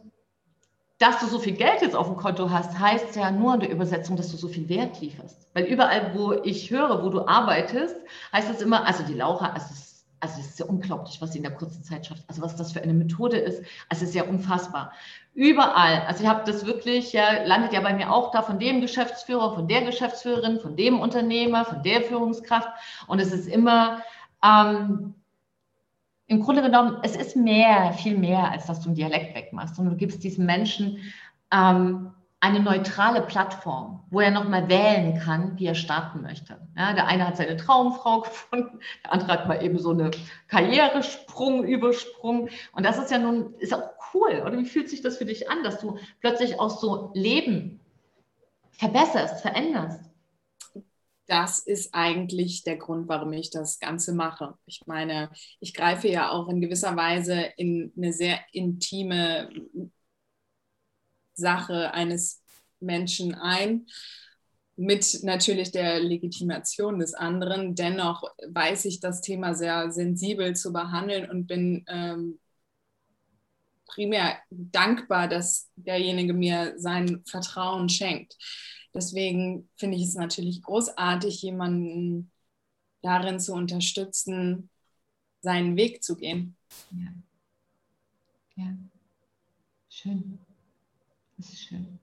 dass 0.99 1.19
du 1.19 1.25
so 1.25 1.37
viel 1.37 1.53
Geld 1.53 1.81
jetzt 1.81 1.95
auf 1.95 2.07
dem 2.07 2.15
Konto 2.15 2.49
hast, 2.49 2.79
heißt 2.79 3.17
ja 3.17 3.29
nur 3.29 3.55
in 3.55 3.59
der 3.59 3.71
Übersetzung, 3.71 4.15
dass 4.15 4.31
du 4.31 4.37
so 4.37 4.47
viel 4.47 4.69
Wert 4.69 5.01
lieferst. 5.01 5.49
Weil 5.53 5.65
überall, 5.65 6.15
wo 6.15 6.31
ich 6.31 6.71
höre, 6.71 7.03
wo 7.03 7.09
du 7.09 7.27
arbeitest, 7.27 7.95
heißt 8.31 8.49
es 8.49 8.61
immer, 8.61 8.87
also 8.87 9.03
die 9.03 9.13
Laura, 9.13 9.49
also 9.49 9.67
es 9.69 9.92
also 10.23 10.39
es 10.39 10.47
ist 10.47 10.59
ja 10.59 10.65
unglaublich, 10.67 11.21
was 11.21 11.33
sie 11.33 11.39
in 11.39 11.43
der 11.43 11.53
kurzen 11.53 11.83
Zeit 11.83 12.05
schafft. 12.05 12.23
Also 12.29 12.41
was 12.41 12.55
das 12.55 12.71
für 12.71 12.81
eine 12.81 12.93
Methode 12.93 13.35
ist. 13.35 13.61
Also 13.89 14.03
es 14.03 14.09
ist 14.09 14.15
ja 14.15 14.23
unfassbar. 14.23 14.93
Überall. 15.33 16.01
Also 16.07 16.23
ich 16.23 16.29
habe 16.29 16.49
das 16.49 16.65
wirklich, 16.65 17.11
ja, 17.11 17.43
landet 17.43 17.73
ja 17.73 17.81
bei 17.81 17.93
mir 17.93 18.09
auch 18.09 18.31
da 18.31 18.41
von 18.41 18.57
dem 18.57 18.79
Geschäftsführer, 18.79 19.53
von 19.53 19.67
der 19.67 19.81
Geschäftsführerin, 19.81 20.61
von 20.61 20.77
dem 20.77 21.01
Unternehmer, 21.01 21.65
von 21.65 21.83
der 21.83 22.03
Führungskraft. 22.03 22.69
Und 23.07 23.19
es 23.19 23.33
ist 23.33 23.49
immer, 23.49 24.01
ähm, 24.41 25.13
im 26.27 26.41
Grunde 26.41 26.61
genommen, 26.61 26.99
es 27.03 27.17
ist 27.17 27.35
mehr, 27.35 27.91
viel 27.91 28.17
mehr, 28.17 28.49
als 28.49 28.67
dass 28.67 28.79
du 28.79 28.87
einen 28.87 28.95
Dialekt 28.95 29.35
wegmachst, 29.35 29.75
sondern 29.75 29.95
du 29.95 29.99
gibst 29.99 30.23
diesen 30.23 30.45
Menschen 30.45 30.99
ähm, 31.51 32.13
eine 32.43 32.59
neutrale 32.59 33.21
Plattform, 33.21 34.03
wo 34.09 34.19
er 34.19 34.29
nochmal 34.29 34.67
wählen 34.67 35.17
kann, 35.17 35.57
wie 35.57 35.65
er 35.65 35.75
starten 35.75 36.23
möchte. 36.23 36.59
Ja, 36.75 36.91
der 36.91 37.07
eine 37.07 37.25
hat 37.25 37.37
seine 37.37 37.55
Traumfrau 37.55 38.19
gefunden, 38.23 38.81
der 39.01 39.13
andere 39.13 39.31
hat 39.31 39.47
mal 39.47 39.63
eben 39.63 39.79
so 39.79 39.91
eine 39.91 40.11
Karrieresprung 40.49 41.63
übersprungen. 41.63 42.49
Und 42.73 42.85
das 42.85 42.97
ist 42.97 43.11
ja 43.11 43.17
nun, 43.17 43.53
ist 43.59 43.73
auch 43.73 43.89
cool. 44.13 44.43
Oder 44.45 44.57
wie 44.57 44.65
fühlt 44.65 44.89
sich 44.89 45.01
das 45.01 45.17
für 45.17 45.23
dich 45.23 45.49
an, 45.49 45.63
dass 45.63 45.79
du 45.79 45.97
plötzlich 46.19 46.59
auch 46.59 46.69
so 46.69 47.11
Leben 47.13 47.79
verbesserst, 48.71 49.39
veränderst? 49.39 50.01
Das 51.27 51.59
ist 51.59 51.95
eigentlich 51.95 52.65
der 52.65 52.75
Grund, 52.75 53.07
warum 53.07 53.31
ich 53.31 53.51
das 53.51 53.79
Ganze 53.79 54.13
mache. 54.13 54.55
Ich 54.65 54.81
meine, 54.85 55.29
ich 55.61 55.73
greife 55.73 56.09
ja 56.09 56.29
auch 56.29 56.49
in 56.49 56.59
gewisser 56.59 56.97
Weise 56.97 57.53
in 57.55 57.93
eine 57.95 58.11
sehr 58.11 58.37
intime 58.51 59.47
Sache 61.33 61.93
eines 61.93 62.41
Menschen 62.79 63.35
ein, 63.35 63.87
mit 64.75 65.23
natürlich 65.23 65.71
der 65.71 65.99
Legitimation 65.99 66.99
des 66.99 67.13
anderen. 67.13 67.75
Dennoch 67.75 68.23
weiß 68.47 68.85
ich 68.85 68.99
das 68.99 69.21
Thema 69.21 69.53
sehr 69.53 69.91
sensibel 69.91 70.55
zu 70.55 70.73
behandeln 70.73 71.29
und 71.29 71.47
bin 71.47 71.85
ähm, 71.87 72.39
primär 73.85 74.39
dankbar, 74.49 75.27
dass 75.27 75.69
derjenige 75.75 76.33
mir 76.33 76.73
sein 76.77 77.21
Vertrauen 77.25 77.89
schenkt. 77.89 78.35
Deswegen 78.93 79.69
finde 79.75 79.97
ich 79.97 80.03
es 80.03 80.15
natürlich 80.15 80.61
großartig, 80.63 81.41
jemanden 81.41 82.31
darin 83.01 83.39
zu 83.39 83.53
unterstützen, 83.53 84.69
seinen 85.41 85.75
Weg 85.75 86.03
zu 86.03 86.15
gehen. 86.15 86.55
Ja. 86.91 87.13
ja. 88.55 88.77
Schön. 89.89 90.39
Das 91.43 91.51
ist 91.51 91.63
schön. 91.63 91.99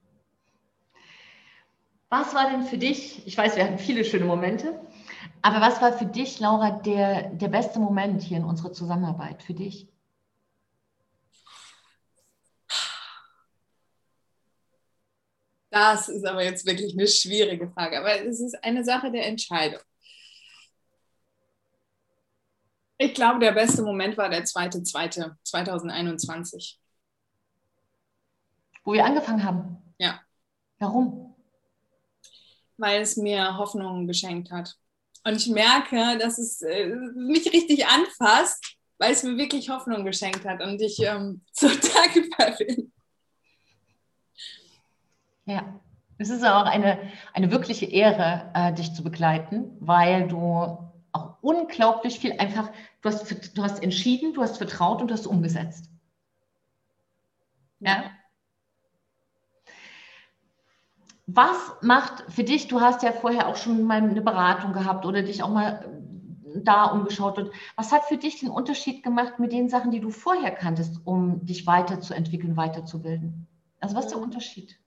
Was 2.10 2.34
war 2.34 2.50
denn 2.50 2.64
für 2.64 2.76
dich, 2.76 3.26
ich 3.26 3.38
weiß, 3.38 3.56
wir 3.56 3.64
hatten 3.64 3.78
viele 3.78 4.04
schöne 4.04 4.26
Momente, 4.26 4.78
aber 5.40 5.62
was 5.62 5.80
war 5.80 5.96
für 5.96 6.04
dich, 6.04 6.40
Laura, 6.40 6.72
der, 6.72 7.30
der 7.30 7.48
beste 7.48 7.78
Moment 7.78 8.22
hier 8.22 8.36
in 8.36 8.44
unserer 8.44 8.74
Zusammenarbeit 8.74 9.42
für 9.42 9.54
dich? 9.54 9.88
Das 15.70 16.10
ist 16.10 16.26
aber 16.26 16.44
jetzt 16.44 16.66
wirklich 16.66 16.92
eine 16.92 17.08
schwierige 17.08 17.70
Frage, 17.70 17.98
aber 17.98 18.22
es 18.22 18.40
ist 18.40 18.62
eine 18.62 18.84
Sache 18.84 19.10
der 19.10 19.26
Entscheidung. 19.26 19.80
Ich 22.98 23.14
glaube, 23.14 23.38
der 23.38 23.52
beste 23.52 23.80
Moment 23.80 24.18
war 24.18 24.28
der 24.28 24.44
2.2.2021. 24.44 26.76
Wo 28.84 28.92
wir 28.92 29.04
angefangen 29.04 29.44
haben. 29.44 29.78
Ja. 29.98 30.20
Warum? 30.78 31.34
Weil 32.76 33.02
es 33.02 33.16
mir 33.16 33.58
Hoffnung 33.58 34.06
geschenkt 34.06 34.50
hat. 34.50 34.76
Und 35.24 35.36
ich 35.36 35.48
merke, 35.48 36.18
dass 36.18 36.38
es 36.38 36.62
äh, 36.62 36.86
mich 37.14 37.52
richtig 37.52 37.86
anfasst, 37.86 38.76
weil 38.98 39.12
es 39.12 39.22
mir 39.22 39.36
wirklich 39.36 39.68
Hoffnung 39.68 40.04
geschenkt 40.04 40.44
hat 40.44 40.62
und 40.62 40.80
ich 40.80 40.98
ähm, 41.00 41.42
so 41.52 41.68
dankbar 41.68 42.56
bin. 42.56 42.92
Ja, 45.44 45.80
es 46.18 46.30
ist 46.30 46.44
auch 46.44 46.64
eine, 46.64 46.98
eine 47.32 47.50
wirkliche 47.50 47.86
Ehre, 47.86 48.50
äh, 48.54 48.72
dich 48.72 48.94
zu 48.94 49.02
begleiten, 49.02 49.76
weil 49.80 50.28
du 50.28 50.78
auch 51.12 51.36
unglaublich 51.40 52.20
viel 52.20 52.32
einfach, 52.38 52.70
du 53.02 53.08
hast, 53.08 53.56
du 53.56 53.62
hast 53.62 53.82
entschieden, 53.82 54.34
du 54.34 54.42
hast 54.42 54.58
vertraut 54.58 55.00
und 55.00 55.08
du 55.08 55.14
hast 55.14 55.26
umgesetzt. 55.26 55.90
Ja. 57.80 58.10
Was 61.32 61.56
macht 61.82 62.24
für 62.30 62.44
dich, 62.44 62.68
du 62.68 62.80
hast 62.80 63.02
ja 63.02 63.12
vorher 63.12 63.48
auch 63.48 63.56
schon 63.56 63.84
mal 63.84 63.98
eine 63.98 64.22
Beratung 64.22 64.72
gehabt 64.72 65.04
oder 65.04 65.22
dich 65.22 65.42
auch 65.42 65.50
mal 65.50 65.84
äh, 65.84 66.60
da 66.62 66.86
umgeschaut 66.86 67.38
und 67.38 67.50
was 67.76 67.92
hat 67.92 68.04
für 68.04 68.16
dich 68.16 68.40
den 68.40 68.50
Unterschied 68.50 69.02
gemacht 69.02 69.38
mit 69.38 69.52
den 69.52 69.68
Sachen, 69.68 69.90
die 69.90 70.00
du 70.00 70.10
vorher 70.10 70.50
kanntest, 70.50 71.00
um 71.04 71.44
dich 71.44 71.66
weiterzuentwickeln, 71.66 72.56
weiterzubilden? 72.56 73.46
Also 73.78 73.94
was 73.94 74.06
ist 74.06 74.10
der 74.10 74.18
mhm. 74.18 74.24
Unterschied? 74.24 74.78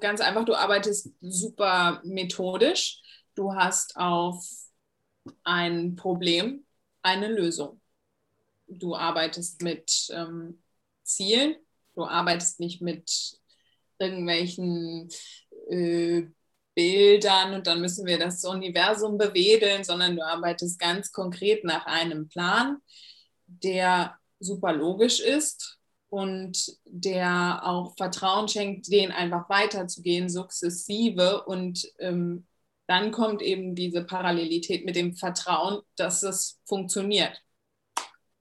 Ganz 0.00 0.20
einfach, 0.20 0.44
du 0.44 0.54
arbeitest 0.54 1.10
super 1.20 2.00
methodisch. 2.04 3.00
Du 3.34 3.54
hast 3.54 3.96
auf 3.96 4.44
ein 5.44 5.96
Problem 5.96 6.64
eine 7.02 7.28
Lösung. 7.28 7.80
Du 8.66 8.94
arbeitest 8.96 9.62
mit 9.62 10.08
ähm, 10.12 10.62
Zielen, 11.02 11.56
du 11.94 12.04
arbeitest 12.04 12.60
nicht 12.60 12.80
mit 12.80 13.38
irgendwelchen 14.02 15.08
äh, 15.70 16.24
Bildern 16.74 17.54
und 17.54 17.66
dann 17.66 17.80
müssen 17.80 18.06
wir 18.06 18.18
das 18.18 18.44
Universum 18.44 19.18
bewedeln, 19.18 19.84
sondern 19.84 20.16
du 20.16 20.22
arbeitest 20.22 20.78
ganz 20.78 21.12
konkret 21.12 21.64
nach 21.64 21.86
einem 21.86 22.28
Plan, 22.28 22.78
der 23.46 24.16
super 24.40 24.72
logisch 24.72 25.20
ist 25.20 25.78
und 26.08 26.76
der 26.84 27.60
auch 27.64 27.94
Vertrauen 27.96 28.48
schenkt, 28.48 28.90
den 28.92 29.12
einfach 29.12 29.48
weiterzugehen, 29.48 30.28
sukzessive. 30.28 31.44
Und 31.44 31.90
ähm, 31.98 32.46
dann 32.86 33.12
kommt 33.12 33.40
eben 33.42 33.74
diese 33.74 34.04
Parallelität 34.04 34.84
mit 34.84 34.96
dem 34.96 35.14
Vertrauen, 35.14 35.80
dass 35.96 36.22
es 36.22 36.60
funktioniert. 36.66 37.40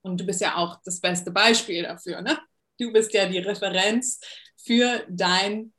Und 0.01 0.19
du 0.19 0.25
bist 0.25 0.41
ja 0.41 0.57
auch 0.57 0.79
das 0.83 0.99
beste 0.99 1.31
Beispiel 1.31 1.83
dafür. 1.83 2.21
Ne? 2.21 2.37
Du 2.81 2.91
bist 2.91 3.13
ja 3.13 3.27
die 3.27 3.37
Referenz 3.37 4.19
für 4.57 5.03
dein 5.07 5.71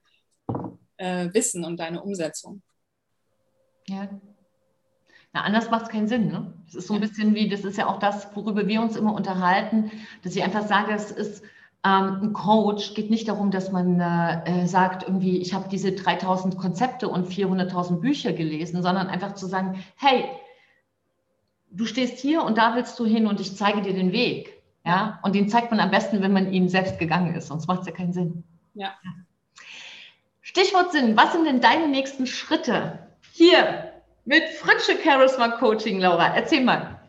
äh, 0.99 1.29
Wissen 1.33 1.65
und 1.65 1.81
deine 1.81 2.01
Umsetzung. 2.01 2.63
Ja. 3.89 4.09
Na, 5.33 5.41
anders 5.43 5.69
macht 5.69 5.87
es 5.87 5.89
keinen 5.89 6.07
Sinn. 6.07 6.29
Ne? 6.29 6.55
Das 6.67 6.77
ist 6.77 6.87
so 6.87 6.95
ein 6.95 7.01
bisschen 7.01 7.35
wie, 7.35 7.49
das 7.49 7.65
ist 7.65 7.77
ja 7.77 7.89
auch 7.89 7.99
das, 7.99 8.29
worüber 8.37 8.69
wir 8.69 8.81
uns 8.81 8.95
immer 8.95 9.15
unterhalten, 9.15 9.91
dass 10.23 10.37
ich 10.37 10.45
einfach 10.45 10.69
sage, 10.69 10.93
es 10.93 11.11
ist 11.11 11.43
ähm, 11.85 12.21
ein 12.23 12.33
Coach, 12.35 12.95
geht 12.95 13.11
nicht 13.11 13.27
darum, 13.27 13.51
dass 13.51 13.73
man 13.73 13.99
äh, 13.99 14.69
sagt, 14.69 15.03
irgendwie, 15.03 15.39
ich 15.39 15.55
habe 15.55 15.69
diese 15.69 15.91
3000 15.91 16.57
Konzepte 16.57 17.09
und 17.09 17.27
400.000 17.27 17.99
Bücher 17.99 18.33
gelesen, 18.33 18.81
sondern 18.81 19.09
einfach 19.09 19.35
zu 19.35 19.47
sagen, 19.49 19.85
hey, 19.97 20.27
du 21.69 21.85
stehst 21.85 22.21
hier 22.21 22.45
und 22.45 22.59
da 22.59 22.77
willst 22.77 22.97
du 23.01 23.05
hin 23.07 23.27
und 23.27 23.41
ich 23.41 23.57
zeige 23.57 23.83
dir 23.83 23.93
den 23.93 24.13
Weg. 24.13 24.52
Ja, 24.85 25.21
und 25.23 25.35
den 25.35 25.49
zeigt 25.49 25.71
man 25.71 25.81
am 25.81 25.91
besten, 25.91 26.23
wenn 26.23 26.33
man 26.33 26.53
ihn 26.53 26.69
selbst 26.69 26.99
gegangen 26.99 27.35
ist, 27.35 27.49
sonst 27.49 27.69
macht 27.69 27.83
es 27.83 27.87
ja 27.87 27.93
keinen 27.93 28.13
Sinn. 28.13 28.45
Ja. 28.75 28.95
Stichwort 30.41 30.93
Sinn, 30.93 31.17
was 31.17 31.33
sind 31.33 31.45
denn 31.45 31.61
deine 31.61 31.89
nächsten 31.89 32.27
Schritte 32.27 32.99
hier 33.33 33.93
mit 34.25 34.43
Fritsche 34.45 34.99
Charisma 35.03 35.49
Coaching, 35.53 36.01
Laura? 36.01 36.35
Erzähl 36.35 36.65
mal. 36.65 37.01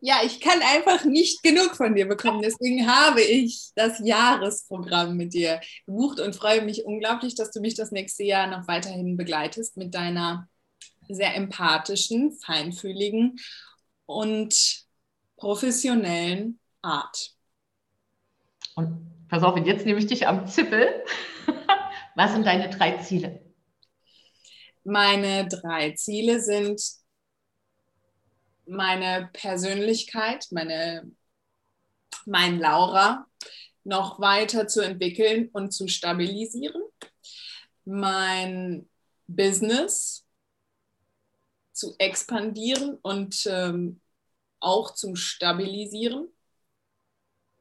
Ja, 0.00 0.20
ich 0.24 0.40
kann 0.40 0.60
einfach 0.62 1.04
nicht 1.04 1.42
genug 1.42 1.74
von 1.74 1.94
dir 1.94 2.06
bekommen. 2.06 2.42
Deswegen 2.42 2.86
habe 2.86 3.20
ich 3.20 3.70
das 3.74 3.98
Jahresprogramm 3.98 5.16
mit 5.16 5.34
dir 5.34 5.60
gebucht 5.86 6.20
und 6.20 6.36
freue 6.36 6.62
mich 6.62 6.84
unglaublich, 6.84 7.34
dass 7.34 7.50
du 7.50 7.60
mich 7.60 7.74
das 7.74 7.90
nächste 7.90 8.22
Jahr 8.22 8.46
noch 8.46 8.68
weiterhin 8.68 9.16
begleitest 9.16 9.76
mit 9.76 9.94
deiner 9.94 10.48
sehr 11.08 11.34
empathischen, 11.34 12.32
feinfühligen 12.32 13.40
und 14.06 14.84
professionellen 15.36 16.60
Art. 16.88 17.34
Und 18.74 19.28
pass 19.28 19.42
auf, 19.42 19.58
jetzt 19.58 19.84
nehme 19.84 19.98
ich 19.98 20.06
dich 20.06 20.26
am 20.26 20.46
Zippel. 20.46 21.04
Was 22.14 22.32
sind 22.32 22.46
deine 22.46 22.70
drei 22.70 22.96
Ziele? 22.98 23.44
Meine 24.84 25.46
drei 25.48 25.92
Ziele 25.92 26.40
sind 26.40 26.82
meine 28.66 29.28
Persönlichkeit, 29.32 30.46
meine, 30.50 31.10
mein 32.24 32.58
Laura 32.58 33.26
noch 33.84 34.20
weiter 34.20 34.66
zu 34.66 34.80
entwickeln 34.80 35.48
und 35.52 35.72
zu 35.72 35.88
stabilisieren, 35.88 36.82
mein 37.84 38.88
Business 39.26 40.26
zu 41.72 41.94
expandieren 41.98 42.98
und 43.02 43.46
ähm, 43.46 44.00
auch 44.60 44.94
zu 44.94 45.14
stabilisieren 45.16 46.28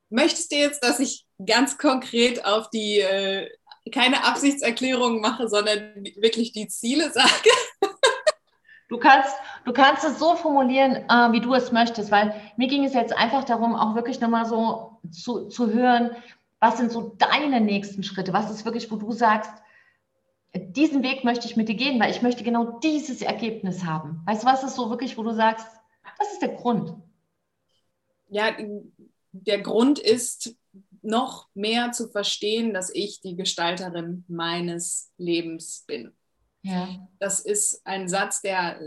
Möchtest 0.10 0.52
du 0.52 0.56
jetzt, 0.56 0.84
dass 0.84 1.00
ich 1.00 1.26
ganz 1.46 1.78
konkret 1.78 2.46
auf 2.46 2.70
die, 2.70 3.00
äh, 3.00 3.50
keine 3.94 4.24
Absichtserklärung 4.26 5.22
mache, 5.22 5.48
sondern 5.48 6.04
wirklich 6.18 6.52
die 6.52 6.68
Ziele 6.68 7.12
sage? 7.12 7.50
Du 8.90 8.98
kannst, 8.98 9.36
du 9.66 9.74
kannst 9.74 10.06
es 10.06 10.18
so 10.18 10.38
formulieren, 10.38 10.96
äh, 11.10 11.32
wie 11.34 11.42
du 11.42 11.54
es 11.54 11.74
möchtest, 11.74 12.10
weil 12.10 12.34
mir 12.56 12.70
ging 12.70 12.86
es 12.86 12.94
jetzt 12.94 13.12
einfach 13.12 13.44
darum, 13.44 13.76
auch 13.76 13.96
wirklich 13.96 14.22
nochmal 14.22 14.46
so 14.46 15.00
zu, 15.12 15.50
zu 15.50 15.74
hören, 15.74 16.16
was 16.62 16.78
sind 16.78 16.92
so 16.92 17.14
deine 17.18 17.60
nächsten 17.60 18.04
Schritte? 18.04 18.32
Was 18.32 18.50
ist 18.50 18.64
wirklich, 18.64 18.90
wo 18.90 18.96
du 18.96 19.12
sagst, 19.12 19.52
diesen 20.56 21.04
Weg 21.04 21.24
möchte 21.24 21.48
ich 21.48 21.58
mit 21.58 21.70
dir 21.70 21.76
gehen, 21.76 22.00
weil 22.00 22.12
ich 22.12 22.22
möchte 22.22 22.44
genau 22.44 22.80
dieses 22.80 23.22
Ergebnis 23.22 23.84
haben. 23.84 24.22
Weißt 24.26 24.44
du, 24.44 24.48
was 24.48 24.64
ist 24.64 24.76
so 24.76 24.90
wirklich, 24.90 25.18
wo 25.18 25.24
du 25.24 25.34
sagst, 25.34 25.68
das 26.18 26.32
ist 26.34 26.42
der 26.42 26.56
Grund? 26.56 26.96
Ja, 28.30 28.46
der 29.46 29.62
Grund 29.62 30.00
ist, 30.00 30.56
noch 31.02 31.48
mehr 31.54 31.92
zu 31.92 32.10
verstehen, 32.10 32.74
dass 32.74 32.90
ich 32.94 33.22
die 33.22 33.36
Gestalterin 33.36 34.26
meines 34.28 35.12
Lebens 35.18 35.84
bin. 35.88 36.14
Ja. 36.64 37.08
Das 37.20 37.40
ist 37.40 37.82
ein 37.86 38.10
Satz, 38.10 38.42
der 38.42 38.80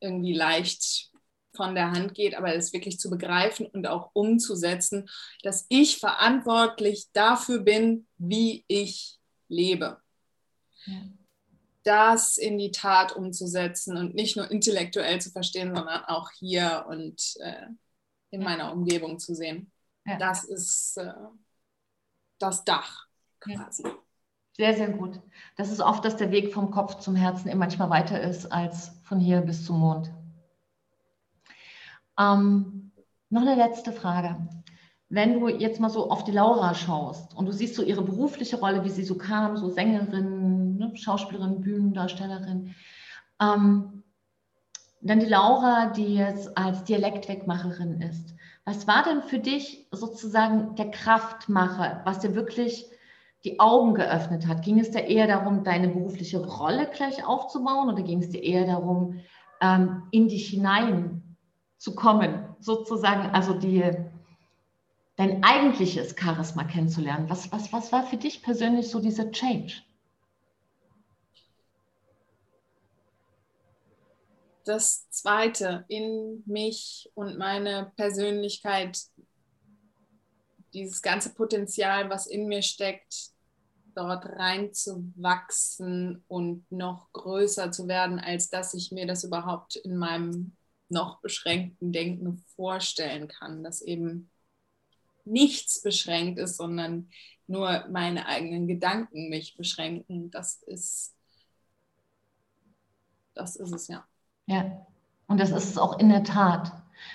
irgendwie 0.00 0.34
leicht 0.34 1.10
von 1.54 1.74
der 1.74 1.92
Hand 1.92 2.14
geht, 2.14 2.34
aber 2.34 2.54
es 2.54 2.72
wirklich 2.72 2.98
zu 2.98 3.10
begreifen 3.10 3.66
und 3.66 3.86
auch 3.86 4.10
umzusetzen, 4.14 5.08
dass 5.42 5.66
ich 5.68 5.98
verantwortlich 5.98 7.08
dafür 7.12 7.60
bin, 7.60 8.06
wie 8.18 8.64
ich 8.66 9.18
lebe. 9.48 10.00
Ja. 10.86 11.02
Das 11.82 12.36
in 12.36 12.58
die 12.58 12.72
Tat 12.72 13.16
umzusetzen 13.16 13.96
und 13.96 14.14
nicht 14.14 14.36
nur 14.36 14.50
intellektuell 14.50 15.20
zu 15.20 15.30
verstehen, 15.30 15.74
sondern 15.74 16.04
auch 16.04 16.30
hier 16.38 16.84
und 16.88 17.34
äh, 17.40 17.66
in 18.30 18.42
meiner 18.42 18.72
Umgebung 18.72 19.18
zu 19.18 19.34
sehen. 19.34 19.72
Ja. 20.06 20.16
Das 20.16 20.44
ist 20.44 20.96
äh, 20.96 21.12
das 22.38 22.64
Dach 22.64 23.06
quasi. 23.40 23.84
Ja. 23.84 23.94
Sehr, 24.56 24.74
sehr 24.74 24.90
gut. 24.90 25.20
Das 25.56 25.70
ist 25.70 25.80
oft, 25.80 26.04
dass 26.04 26.16
der 26.16 26.30
Weg 26.30 26.52
vom 26.52 26.70
Kopf 26.70 26.96
zum 26.96 27.16
Herzen 27.16 27.48
immer 27.48 27.60
manchmal 27.60 27.88
weiter 27.88 28.20
ist 28.20 28.50
als 28.52 28.90
von 29.04 29.18
hier 29.18 29.40
bis 29.40 29.64
zum 29.64 29.78
Mond. 29.78 30.10
Ähm, 32.18 32.92
noch 33.30 33.42
eine 33.42 33.54
letzte 33.54 33.92
Frage. 33.92 34.36
Wenn 35.08 35.40
du 35.40 35.48
jetzt 35.48 35.80
mal 35.80 35.88
so 35.88 36.10
auf 36.10 36.24
die 36.24 36.32
Laura 36.32 36.74
schaust 36.74 37.34
und 37.34 37.46
du 37.46 37.52
siehst 37.52 37.74
so 37.74 37.82
ihre 37.82 38.02
berufliche 38.02 38.58
Rolle, 38.58 38.84
wie 38.84 38.90
sie 38.90 39.04
so 39.04 39.16
kam, 39.16 39.56
so 39.56 39.70
Sängerin, 39.70 40.76
ne, 40.76 40.96
Schauspielerin, 40.96 41.60
Bühnendarstellerin, 41.60 42.74
ähm, 43.40 44.02
dann 45.00 45.20
die 45.20 45.26
Laura, 45.26 45.86
die 45.86 46.16
jetzt 46.16 46.56
als 46.56 46.84
Dialektwegmacherin 46.84 48.02
ist. 48.02 48.34
Was 48.64 48.86
war 48.86 49.02
denn 49.04 49.22
für 49.22 49.38
dich 49.38 49.88
sozusagen 49.90 50.74
der 50.76 50.90
Kraftmacher, 50.90 52.02
was 52.04 52.20
dir 52.20 52.34
wirklich 52.34 52.86
die 53.44 53.58
Augen 53.58 53.94
geöffnet 53.94 54.46
hat? 54.46 54.62
Ging 54.62 54.78
es 54.78 54.90
dir 54.90 55.04
eher 55.04 55.26
darum, 55.26 55.64
deine 55.64 55.88
berufliche 55.88 56.44
Rolle 56.44 56.88
gleich 56.94 57.26
aufzubauen 57.26 57.88
oder 57.88 58.02
ging 58.02 58.22
es 58.22 58.30
dir 58.30 58.42
eher 58.42 58.66
darum, 58.66 59.20
ähm, 59.60 60.04
in 60.10 60.28
dich 60.28 60.48
hinein 60.48 61.36
zu 61.78 61.94
kommen, 61.94 62.54
sozusagen, 62.60 63.30
also 63.30 63.54
die, 63.54 63.82
dein 65.16 65.42
eigentliches 65.42 66.14
Charisma 66.18 66.64
kennenzulernen? 66.64 67.30
Was, 67.30 67.50
was, 67.52 67.72
was 67.72 67.92
war 67.92 68.02
für 68.04 68.18
dich 68.18 68.42
persönlich 68.42 68.90
so 68.90 69.00
dieser 69.00 69.30
Change? 69.32 69.82
Das 74.70 75.10
Zweite, 75.10 75.84
in 75.88 76.44
mich 76.46 77.10
und 77.14 77.36
meine 77.36 77.92
Persönlichkeit, 77.96 78.98
dieses 80.72 81.02
ganze 81.02 81.34
Potenzial, 81.34 82.08
was 82.08 82.28
in 82.28 82.46
mir 82.46 82.62
steckt, 82.62 83.32
dort 83.96 84.24
reinzuwachsen 84.26 86.22
und 86.28 86.70
noch 86.70 87.12
größer 87.12 87.72
zu 87.72 87.88
werden, 87.88 88.20
als 88.20 88.48
dass 88.48 88.72
ich 88.72 88.92
mir 88.92 89.06
das 89.08 89.24
überhaupt 89.24 89.74
in 89.74 89.96
meinem 89.96 90.56
noch 90.88 91.20
beschränkten 91.20 91.92
Denken 91.92 92.38
vorstellen 92.54 93.26
kann, 93.26 93.64
dass 93.64 93.82
eben 93.82 94.30
nichts 95.24 95.82
beschränkt 95.82 96.38
ist, 96.38 96.56
sondern 96.56 97.10
nur 97.48 97.86
meine 97.88 98.26
eigenen 98.26 98.68
Gedanken 98.68 99.28
mich 99.28 99.56
beschränken. 99.56 100.30
Das 100.30 100.62
ist, 100.62 101.16
das 103.34 103.56
ist 103.56 103.72
es 103.72 103.88
ja. 103.88 104.06
Ja, 104.46 104.86
und 105.26 105.38
das 105.38 105.50
ist 105.50 105.70
es 105.70 105.78
auch 105.78 105.98
in 105.98 106.08
der 106.08 106.24
Tat. 106.24 106.72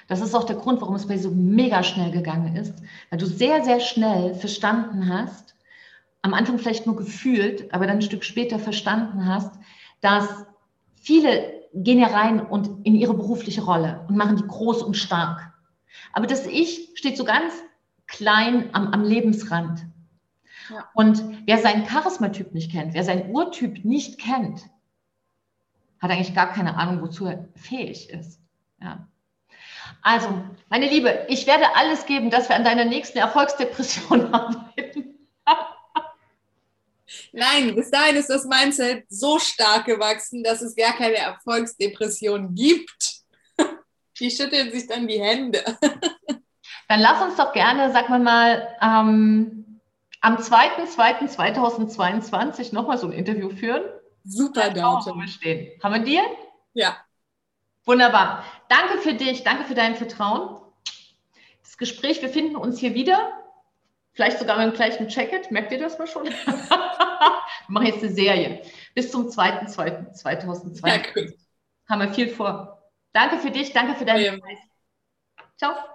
Das 0.07 0.21
ist 0.21 0.33
auch 0.33 0.45
der 0.45 0.55
Grund, 0.55 0.81
warum 0.81 0.95
es 0.95 1.07
bei 1.07 1.15
dir 1.15 1.21
so 1.21 1.31
mega 1.31 1.83
schnell 1.83 2.11
gegangen 2.11 2.55
ist, 2.55 2.73
weil 3.09 3.19
du 3.19 3.25
sehr, 3.25 3.63
sehr 3.63 3.79
schnell 3.79 4.33
verstanden 4.33 5.09
hast, 5.09 5.55
am 6.21 6.33
Anfang 6.33 6.57
vielleicht 6.57 6.87
nur 6.87 6.95
gefühlt, 6.95 7.71
aber 7.73 7.85
dann 7.85 7.97
ein 7.97 8.01
Stück 8.01 8.23
später 8.23 8.57
verstanden 8.57 9.27
hast, 9.27 9.59
dass 10.01 10.45
viele 10.95 11.53
gehen 11.73 11.99
ja 11.99 12.07
rein 12.07 12.39
und 12.39 12.85
in 12.85 12.95
ihre 12.95 13.13
berufliche 13.13 13.63
Rolle 13.63 14.05
und 14.07 14.17
machen 14.17 14.37
die 14.37 14.47
groß 14.47 14.81
und 14.81 14.95
stark. 14.95 15.53
Aber 16.13 16.25
das 16.25 16.47
Ich 16.47 16.91
steht 16.95 17.17
so 17.17 17.25
ganz 17.25 17.53
klein 18.07 18.69
am, 18.73 18.87
am 18.87 19.03
Lebensrand. 19.03 19.85
Ja. 20.69 20.89
Und 20.93 21.23
wer 21.45 21.59
seinen 21.59 21.85
Charismatyp 21.85 22.53
nicht 22.53 22.71
kennt, 22.71 22.93
wer 22.93 23.03
seinen 23.03 23.29
Urtyp 23.31 23.85
nicht 23.85 24.19
kennt, 24.19 24.65
hat 26.05 26.11
eigentlich 26.11 26.35
gar 26.35 26.53
keine 26.53 26.77
Ahnung, 26.77 27.01
wozu 27.01 27.25
er 27.25 27.49
fähig 27.55 28.09
ist. 28.09 28.39
Ja. 28.81 29.07
Also, 30.01 30.27
meine 30.69 30.87
Liebe, 30.87 31.25
ich 31.29 31.47
werde 31.47 31.75
alles 31.75 32.05
geben, 32.05 32.29
dass 32.29 32.49
wir 32.49 32.55
an 32.55 32.63
deiner 32.63 32.85
nächsten 32.85 33.17
Erfolgsdepression 33.17 34.25
arbeiten. 34.33 35.15
Nein, 37.31 37.75
bis 37.75 37.91
dahin 37.91 38.15
ist 38.15 38.29
das 38.29 38.45
Mindset 38.45 39.05
so 39.09 39.37
stark 39.39 39.85
gewachsen, 39.85 40.43
dass 40.43 40.61
es 40.61 40.75
gar 40.75 40.93
keine 40.93 41.17
Erfolgsdepression 41.17 42.55
gibt. 42.55 43.21
Die 44.19 44.31
schütteln 44.31 44.71
sich 44.71 44.87
dann 44.87 45.07
die 45.07 45.19
Hände. 45.19 45.63
Dann 46.87 46.99
lass 46.99 47.19
uns 47.21 47.35
doch 47.35 47.51
gerne, 47.51 47.91
sag 47.91 48.09
mal 48.09 48.19
mal, 48.19 48.67
ähm, 48.79 49.81
am 50.21 50.37
2.2.2022 50.37 52.73
nochmal 52.73 52.99
so 52.99 53.07
ein 53.07 53.11
Interview 53.11 53.49
führen. 53.49 53.81
Super 54.25 54.71
Datum. 54.71 55.21
Haben 55.83 55.93
wir 55.93 56.03
dir? 56.03 56.23
Ja. 56.73 56.97
Wunderbar. 57.85 58.43
Danke 58.67 58.97
für 58.97 59.13
dich, 59.13 59.43
danke 59.43 59.65
für 59.65 59.75
dein 59.75 59.95
Vertrauen. 59.95 60.59
Das 61.61 61.77
Gespräch, 61.77 62.21
wir 62.21 62.29
finden 62.29 62.55
uns 62.55 62.79
hier 62.79 62.95
wieder. 62.95 63.31
Vielleicht 64.13 64.39
sogar 64.39 64.57
mit 64.57 64.67
dem 64.67 64.73
gleichen 64.73 65.09
Jacket. 65.09 65.51
Merkt 65.51 65.71
ihr 65.71 65.79
das 65.79 65.99
mal 65.99 66.07
schon? 66.07 66.25
Wir 67.67 67.73
machen 67.73 67.87
jetzt 67.87 68.03
eine 68.03 68.13
Serie. 68.13 68.61
Bis 68.93 69.11
zum 69.11 69.27
2.2.2020. 69.27 70.87
Ja, 70.87 71.31
Haben 71.89 72.01
wir 72.01 72.13
viel 72.13 72.29
vor. 72.29 72.91
Danke 73.11 73.39
für 73.39 73.51
dich, 73.51 73.73
danke 73.73 73.95
für 73.95 74.05
deine 74.05 74.39
Zeit. 74.39 74.57
Ciao. 75.57 75.94